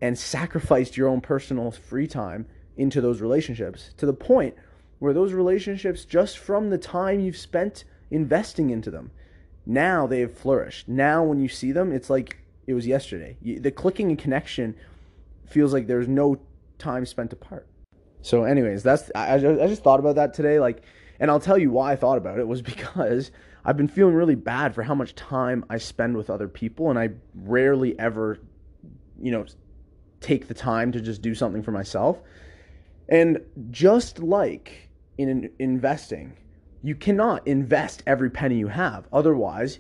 and 0.02 0.18
sacrificed 0.18 0.98
your 0.98 1.08
own 1.08 1.22
personal 1.22 1.72
free 1.72 2.08
time 2.08 2.46
into 2.78 3.02
those 3.02 3.22
relationships 3.22 3.94
to 3.98 4.06
the 4.06 4.14
point 4.14 4.56
where 5.00 5.14
those 5.14 5.34
relationships, 5.34 6.06
just 6.06 6.38
from 6.38 6.70
the 6.70 6.78
time 6.78 7.20
you've 7.20 7.38
spent 7.38 7.84
investing 8.10 8.70
into 8.70 8.92
them, 8.92 9.12
now 9.66 10.08
they 10.08 10.20
have 10.22 10.36
flourished. 10.36 10.88
Now, 10.88 11.24
when 11.24 11.40
you 11.40 11.48
see 11.48 11.72
them, 11.72 11.92
it's 11.92 12.10
like 12.10 12.38
it 12.68 12.74
was 12.74 12.88
yesterday. 12.88 13.38
the 13.42 13.72
clicking 13.72 14.10
and 14.10 14.18
connection 14.18 14.76
feels 15.46 15.74
like 15.74 15.88
there's 15.88 16.08
no 16.08 16.40
time 16.78 17.06
spent 17.06 17.34
apart. 17.34 17.68
So, 18.22 18.44
anyways, 18.44 18.84
that's 18.84 19.12
I, 19.16 19.36
I 19.36 19.68
just 19.68 19.84
thought 19.84 20.00
about 20.00 20.16
that 20.16 20.34
today. 20.34 20.60
Like, 20.60 20.84
and 21.20 21.30
I'll 21.30 21.40
tell 21.40 21.58
you 21.58 21.72
why 21.72 21.94
I 21.94 21.96
thought 21.96 22.18
about 22.18 22.40
it 22.40 22.48
was 22.48 22.62
because 22.74 23.32
I've 23.64 23.78
been 23.78 23.88
feeling 23.88 24.16
really 24.16 24.36
bad 24.36 24.74
for 24.74 24.84
how 24.84 24.96
much 24.96 25.16
time 25.16 25.66
I 25.70 25.78
spend 25.78 26.18
with 26.18 26.30
other 26.30 26.48
people, 26.48 26.90
and 26.90 26.98
I 26.98 27.10
rarely 27.36 27.98
ever, 28.00 28.40
you 29.22 29.32
know, 29.32 29.46
take 30.20 30.48
the 30.48 30.54
time 30.54 30.92
to 30.92 31.02
just 31.02 31.22
do 31.22 31.34
something 31.34 31.64
for 31.64 31.72
myself. 31.72 32.22
And 33.10 33.42
just 33.72 34.20
like 34.20 34.90
in 35.18 35.52
investing. 35.60 36.38
You 36.84 36.96
cannot 36.96 37.48
invest 37.48 38.04
every 38.08 38.30
penny 38.30 38.58
you 38.58 38.68
have. 38.68 39.08
Otherwise, 39.14 39.80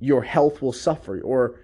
your 0.00 0.22
health 0.22 0.62
will 0.62 0.72
suffer 0.72 1.20
or 1.20 1.60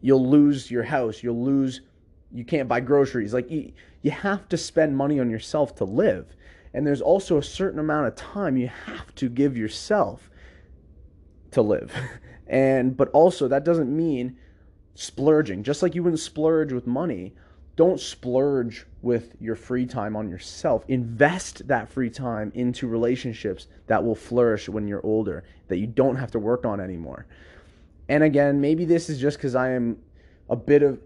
you'll 0.00 0.28
lose 0.28 0.70
your 0.70 0.82
house, 0.82 1.22
you'll 1.22 1.44
lose 1.44 1.82
you 2.30 2.44
can't 2.44 2.68
buy 2.68 2.80
groceries. 2.80 3.32
Like 3.32 3.50
you, 3.50 3.72
you 4.02 4.10
have 4.10 4.48
to 4.50 4.56
spend 4.58 4.96
money 4.96 5.18
on 5.18 5.30
yourself 5.30 5.74
to 5.76 5.84
live. 5.84 6.36
And 6.74 6.86
there's 6.86 7.00
also 7.00 7.38
a 7.38 7.42
certain 7.42 7.78
amount 7.78 8.06
of 8.06 8.16
time 8.16 8.58
you 8.58 8.68
have 8.68 9.14
to 9.14 9.30
give 9.30 9.56
yourself 9.56 10.30
to 11.52 11.62
live. 11.62 11.92
And 12.50 12.96
but 12.96 13.10
also 13.10 13.46
that 13.48 13.62
doesn't 13.62 13.94
mean 13.94 14.38
splurging. 14.98 15.62
Just 15.62 15.80
like 15.80 15.94
you 15.94 16.02
wouldn't 16.02 16.18
splurge 16.18 16.72
with 16.72 16.86
money, 16.86 17.32
don't 17.76 18.00
splurge 18.00 18.84
with 19.00 19.36
your 19.40 19.54
free 19.54 19.86
time 19.86 20.16
on 20.16 20.28
yourself. 20.28 20.84
Invest 20.88 21.68
that 21.68 21.88
free 21.88 22.10
time 22.10 22.50
into 22.56 22.88
relationships 22.88 23.68
that 23.86 24.02
will 24.02 24.16
flourish 24.16 24.68
when 24.68 24.88
you're 24.88 25.04
older, 25.06 25.44
that 25.68 25.76
you 25.76 25.86
don't 25.86 26.16
have 26.16 26.32
to 26.32 26.40
work 26.40 26.66
on 26.66 26.80
anymore. 26.80 27.26
And 28.08 28.24
again, 28.24 28.60
maybe 28.60 28.84
this 28.84 29.08
is 29.08 29.20
just 29.20 29.36
because 29.36 29.54
I 29.54 29.70
am 29.70 29.98
a 30.50 30.56
bit 30.56 30.82
of 30.82 30.98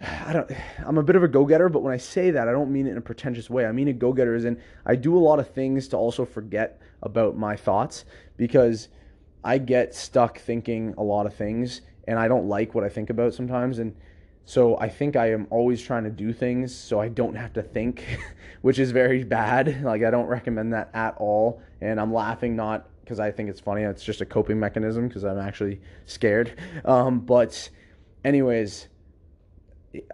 I 0.00 0.32
don't 0.32 0.48
I'm 0.86 0.98
a 0.98 1.02
bit 1.02 1.16
of 1.16 1.24
a 1.24 1.28
go-getter, 1.28 1.68
but 1.68 1.82
when 1.82 1.92
I 1.92 1.96
say 1.96 2.30
that, 2.30 2.48
I 2.48 2.52
don't 2.52 2.70
mean 2.70 2.86
it 2.86 2.92
in 2.92 2.98
a 2.98 3.02
pretentious 3.02 3.50
way. 3.50 3.66
I 3.66 3.72
mean 3.72 3.88
a 3.88 3.92
go-getter 3.92 4.36
is 4.36 4.44
in 4.44 4.62
I 4.86 4.94
do 4.94 5.16
a 5.16 5.18
lot 5.18 5.40
of 5.40 5.50
things 5.50 5.88
to 5.88 5.96
also 5.96 6.24
forget 6.24 6.80
about 7.02 7.36
my 7.36 7.56
thoughts 7.56 8.04
because 8.36 8.86
I 9.44 9.58
get 9.58 9.94
stuck 9.94 10.38
thinking 10.38 10.94
a 10.98 11.02
lot 11.02 11.26
of 11.26 11.34
things 11.34 11.82
and 12.06 12.18
I 12.18 12.28
don't 12.28 12.48
like 12.48 12.74
what 12.74 12.84
I 12.84 12.88
think 12.88 13.10
about 13.10 13.34
sometimes 13.34 13.78
and 13.78 13.94
so 14.50 14.76
I 14.78 14.88
think 14.88 15.14
I 15.14 15.30
am 15.30 15.46
always 15.50 15.80
trying 15.80 16.02
to 16.04 16.10
do 16.10 16.32
things 16.32 16.74
so 16.74 17.00
I 17.00 17.08
don't 17.08 17.36
have 17.36 17.52
to 17.52 17.62
think, 17.62 18.04
which 18.62 18.80
is 18.80 18.90
very 18.90 19.22
bad. 19.22 19.84
Like 19.84 20.02
I 20.02 20.10
don't 20.10 20.26
recommend 20.26 20.72
that 20.72 20.90
at 20.92 21.14
all. 21.18 21.62
And 21.80 22.00
I'm 22.00 22.12
laughing 22.12 22.56
not 22.56 22.88
because 23.00 23.20
I 23.20 23.30
think 23.30 23.48
it's 23.48 23.60
funny. 23.60 23.82
It's 23.82 24.02
just 24.02 24.20
a 24.20 24.26
coping 24.26 24.58
mechanism 24.58 25.06
because 25.06 25.24
I'm 25.24 25.38
actually 25.38 25.80
scared. 26.06 26.58
Um, 26.84 27.20
but 27.20 27.70
anyways, 28.24 28.88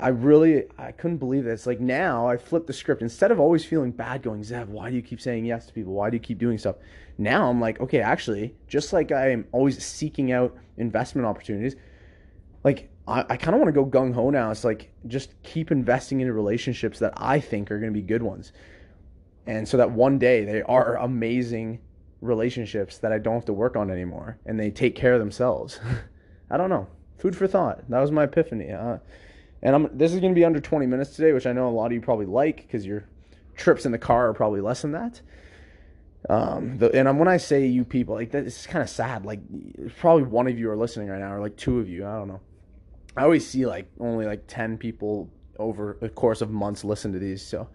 I 0.00 0.08
really 0.08 0.64
I 0.76 0.92
couldn't 0.92 1.18
believe 1.18 1.44
this. 1.44 1.66
Like 1.66 1.80
now 1.80 2.26
I 2.28 2.36
flipped 2.36 2.66
the 2.66 2.72
script 2.72 3.02
instead 3.02 3.30
of 3.30 3.40
always 3.40 3.64
feeling 3.64 3.90
bad, 3.90 4.22
going 4.22 4.42
Zev, 4.42 4.66
why 4.68 4.90
do 4.90 4.96
you 4.96 5.02
keep 5.02 5.20
saying 5.20 5.46
yes 5.46 5.66
to 5.66 5.72
people? 5.72 5.94
Why 5.94 6.10
do 6.10 6.16
you 6.16 6.22
keep 6.22 6.38
doing 6.38 6.58
stuff? 6.58 6.76
Now 7.18 7.48
I'm 7.48 7.60
like, 7.60 7.80
okay, 7.80 8.00
actually, 8.00 8.54
just 8.68 8.92
like 8.92 9.12
I 9.12 9.30
am 9.30 9.46
always 9.52 9.84
seeking 9.84 10.32
out 10.32 10.56
investment 10.76 11.26
opportunities, 11.26 11.76
like 12.62 12.90
I, 13.08 13.24
I 13.28 13.36
kind 13.36 13.54
of 13.54 13.60
want 13.60 13.74
to 13.74 13.80
go 13.80 13.86
gung 13.86 14.12
ho 14.12 14.30
now. 14.30 14.50
It's 14.50 14.64
like 14.64 14.90
just 15.06 15.40
keep 15.42 15.70
investing 15.70 16.20
into 16.20 16.32
relationships 16.32 16.98
that 16.98 17.14
I 17.16 17.40
think 17.40 17.70
are 17.70 17.78
going 17.78 17.92
to 17.92 17.98
be 17.98 18.06
good 18.06 18.22
ones. 18.22 18.52
And 19.46 19.66
so 19.66 19.76
that 19.76 19.90
one 19.90 20.18
day 20.18 20.44
they 20.44 20.62
are 20.62 20.96
amazing 20.96 21.80
relationships 22.20 22.98
that 22.98 23.12
I 23.12 23.18
don't 23.18 23.34
have 23.34 23.44
to 23.46 23.52
work 23.52 23.76
on 23.76 23.90
anymore 23.90 24.38
and 24.44 24.58
they 24.58 24.70
take 24.70 24.96
care 24.96 25.14
of 25.14 25.20
themselves. 25.20 25.78
I 26.50 26.56
don't 26.56 26.70
know. 26.70 26.88
Food 27.18 27.36
for 27.36 27.46
thought. 27.46 27.88
That 27.88 28.00
was 28.00 28.10
my 28.10 28.24
epiphany. 28.24 28.72
Uh, 28.72 28.98
and 29.62 29.74
I'm 29.74 29.88
this 29.96 30.12
is 30.12 30.20
going 30.20 30.32
to 30.32 30.38
be 30.38 30.44
under 30.44 30.60
20 30.60 30.86
minutes 30.86 31.16
today, 31.16 31.32
which 31.32 31.46
I 31.46 31.52
know 31.52 31.68
a 31.68 31.70
lot 31.70 31.86
of 31.86 31.92
you 31.92 32.00
probably 32.00 32.26
like 32.26 32.58
because 32.58 32.84
your 32.84 33.04
trips 33.56 33.86
in 33.86 33.92
the 33.92 33.98
car 33.98 34.28
are 34.28 34.34
probably 34.34 34.60
less 34.60 34.82
than 34.82 34.92
that. 34.92 35.20
Um, 36.28 36.78
the, 36.78 36.92
and 36.92 37.18
when 37.18 37.28
I 37.28 37.36
say 37.36 37.66
you 37.66 37.84
people, 37.84 38.16
like 38.16 38.34
it's 38.34 38.66
kind 38.66 38.82
of 38.82 38.90
sad. 38.90 39.24
Like 39.24 39.40
probably 39.98 40.24
one 40.24 40.48
of 40.48 40.58
you 40.58 40.70
are 40.70 40.76
listening 40.76 41.08
right 41.08 41.20
now, 41.20 41.32
or 41.34 41.40
like 41.40 41.56
two 41.56 41.78
of 41.78 41.88
you. 41.88 42.06
I 42.06 42.16
don't 42.16 42.28
know. 42.28 42.40
I 43.16 43.22
always 43.22 43.46
see 43.46 43.64
like 43.64 43.86
only 43.98 44.26
like 44.26 44.46
10 44.46 44.76
people 44.76 45.30
over 45.58 45.96
the 46.00 46.08
course 46.08 46.42
of 46.42 46.50
months 46.50 46.84
listen 46.84 47.12
to 47.12 47.18
these. 47.18 47.40
So 47.42 47.68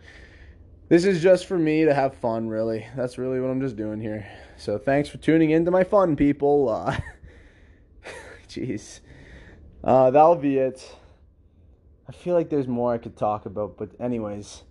this 0.89 1.05
is 1.05 1.21
just 1.21 1.47
for 1.47 1.57
me 1.57 1.85
to 1.85 1.93
have 1.93 2.15
fun, 2.15 2.47
really. 2.47 2.85
That's 2.95 3.17
really 3.17 3.39
what 3.39 3.49
I'm 3.49 3.61
just 3.61 3.75
doing 3.75 3.99
here. 3.99 4.27
So 4.57 4.77
thanks 4.77 5.09
for 5.09 5.17
tuning 5.17 5.51
in 5.51 5.65
to 5.65 5.71
my 5.71 5.83
fun, 5.83 6.15
people. 6.15 6.69
Uh, 6.69 6.97
jeez. 8.47 8.99
Uh, 9.83 10.11
that'll 10.11 10.35
be 10.35 10.57
it. 10.57 10.95
I 12.07 12.11
feel 12.11 12.35
like 12.35 12.49
there's 12.49 12.67
more 12.67 12.93
I 12.93 12.97
could 12.97 13.15
talk 13.15 13.45
about, 13.45 13.77
but 13.77 13.89
anyways, 13.99 14.63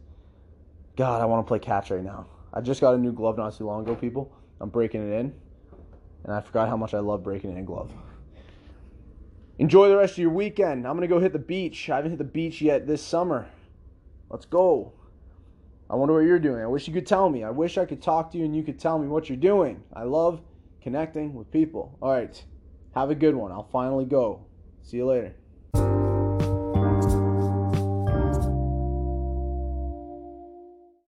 God, 0.94 1.22
I 1.22 1.24
want 1.24 1.44
to 1.44 1.48
play 1.48 1.58
catch 1.58 1.90
right 1.90 2.04
now. 2.04 2.26
I 2.52 2.60
just 2.60 2.80
got 2.80 2.94
a 2.94 2.98
new 2.98 3.12
glove 3.12 3.36
not 3.36 3.56
too 3.56 3.64
long 3.64 3.82
ago, 3.82 3.94
people. 3.94 4.32
I'm 4.60 4.68
breaking 4.68 5.08
it 5.08 5.14
in, 5.14 5.32
and 6.24 6.32
I 6.32 6.40
forgot 6.40 6.68
how 6.68 6.76
much 6.76 6.94
I 6.94 6.98
love 6.98 7.22
breaking 7.22 7.52
in 7.52 7.58
a 7.58 7.62
glove. 7.62 7.92
Enjoy 9.58 9.88
the 9.88 9.96
rest 9.96 10.12
of 10.14 10.18
your 10.18 10.30
weekend. 10.30 10.86
I'm 10.86 10.96
going 10.96 11.06
to 11.06 11.14
go 11.14 11.20
hit 11.20 11.32
the 11.32 11.38
beach. 11.38 11.90
I 11.90 11.96
haven't 11.96 12.12
hit 12.12 12.18
the 12.18 12.24
beach 12.24 12.62
yet 12.62 12.86
this 12.86 13.02
summer. 13.02 13.46
Let's 14.30 14.46
go. 14.46 14.94
I 15.90 15.96
wonder 15.96 16.14
what 16.14 16.20
you're 16.20 16.38
doing. 16.38 16.62
I 16.62 16.66
wish 16.66 16.88
you 16.88 16.94
could 16.94 17.06
tell 17.06 17.28
me. 17.28 17.44
I 17.44 17.50
wish 17.50 17.76
I 17.76 17.84
could 17.84 18.00
talk 18.00 18.32
to 18.32 18.38
you 18.38 18.44
and 18.44 18.56
you 18.56 18.62
could 18.62 18.78
tell 18.78 18.98
me 18.98 19.06
what 19.06 19.28
you're 19.28 19.36
doing. 19.36 19.82
I 19.92 20.04
love 20.04 20.40
connecting 20.80 21.34
with 21.34 21.50
people. 21.50 21.98
All 22.00 22.12
right. 22.12 22.42
Have 22.94 23.10
a 23.10 23.14
good 23.14 23.34
one. 23.34 23.52
I'll 23.52 23.68
finally 23.70 24.04
go. 24.04 24.46
See 24.82 24.96
you 24.96 25.06
later. 25.06 25.34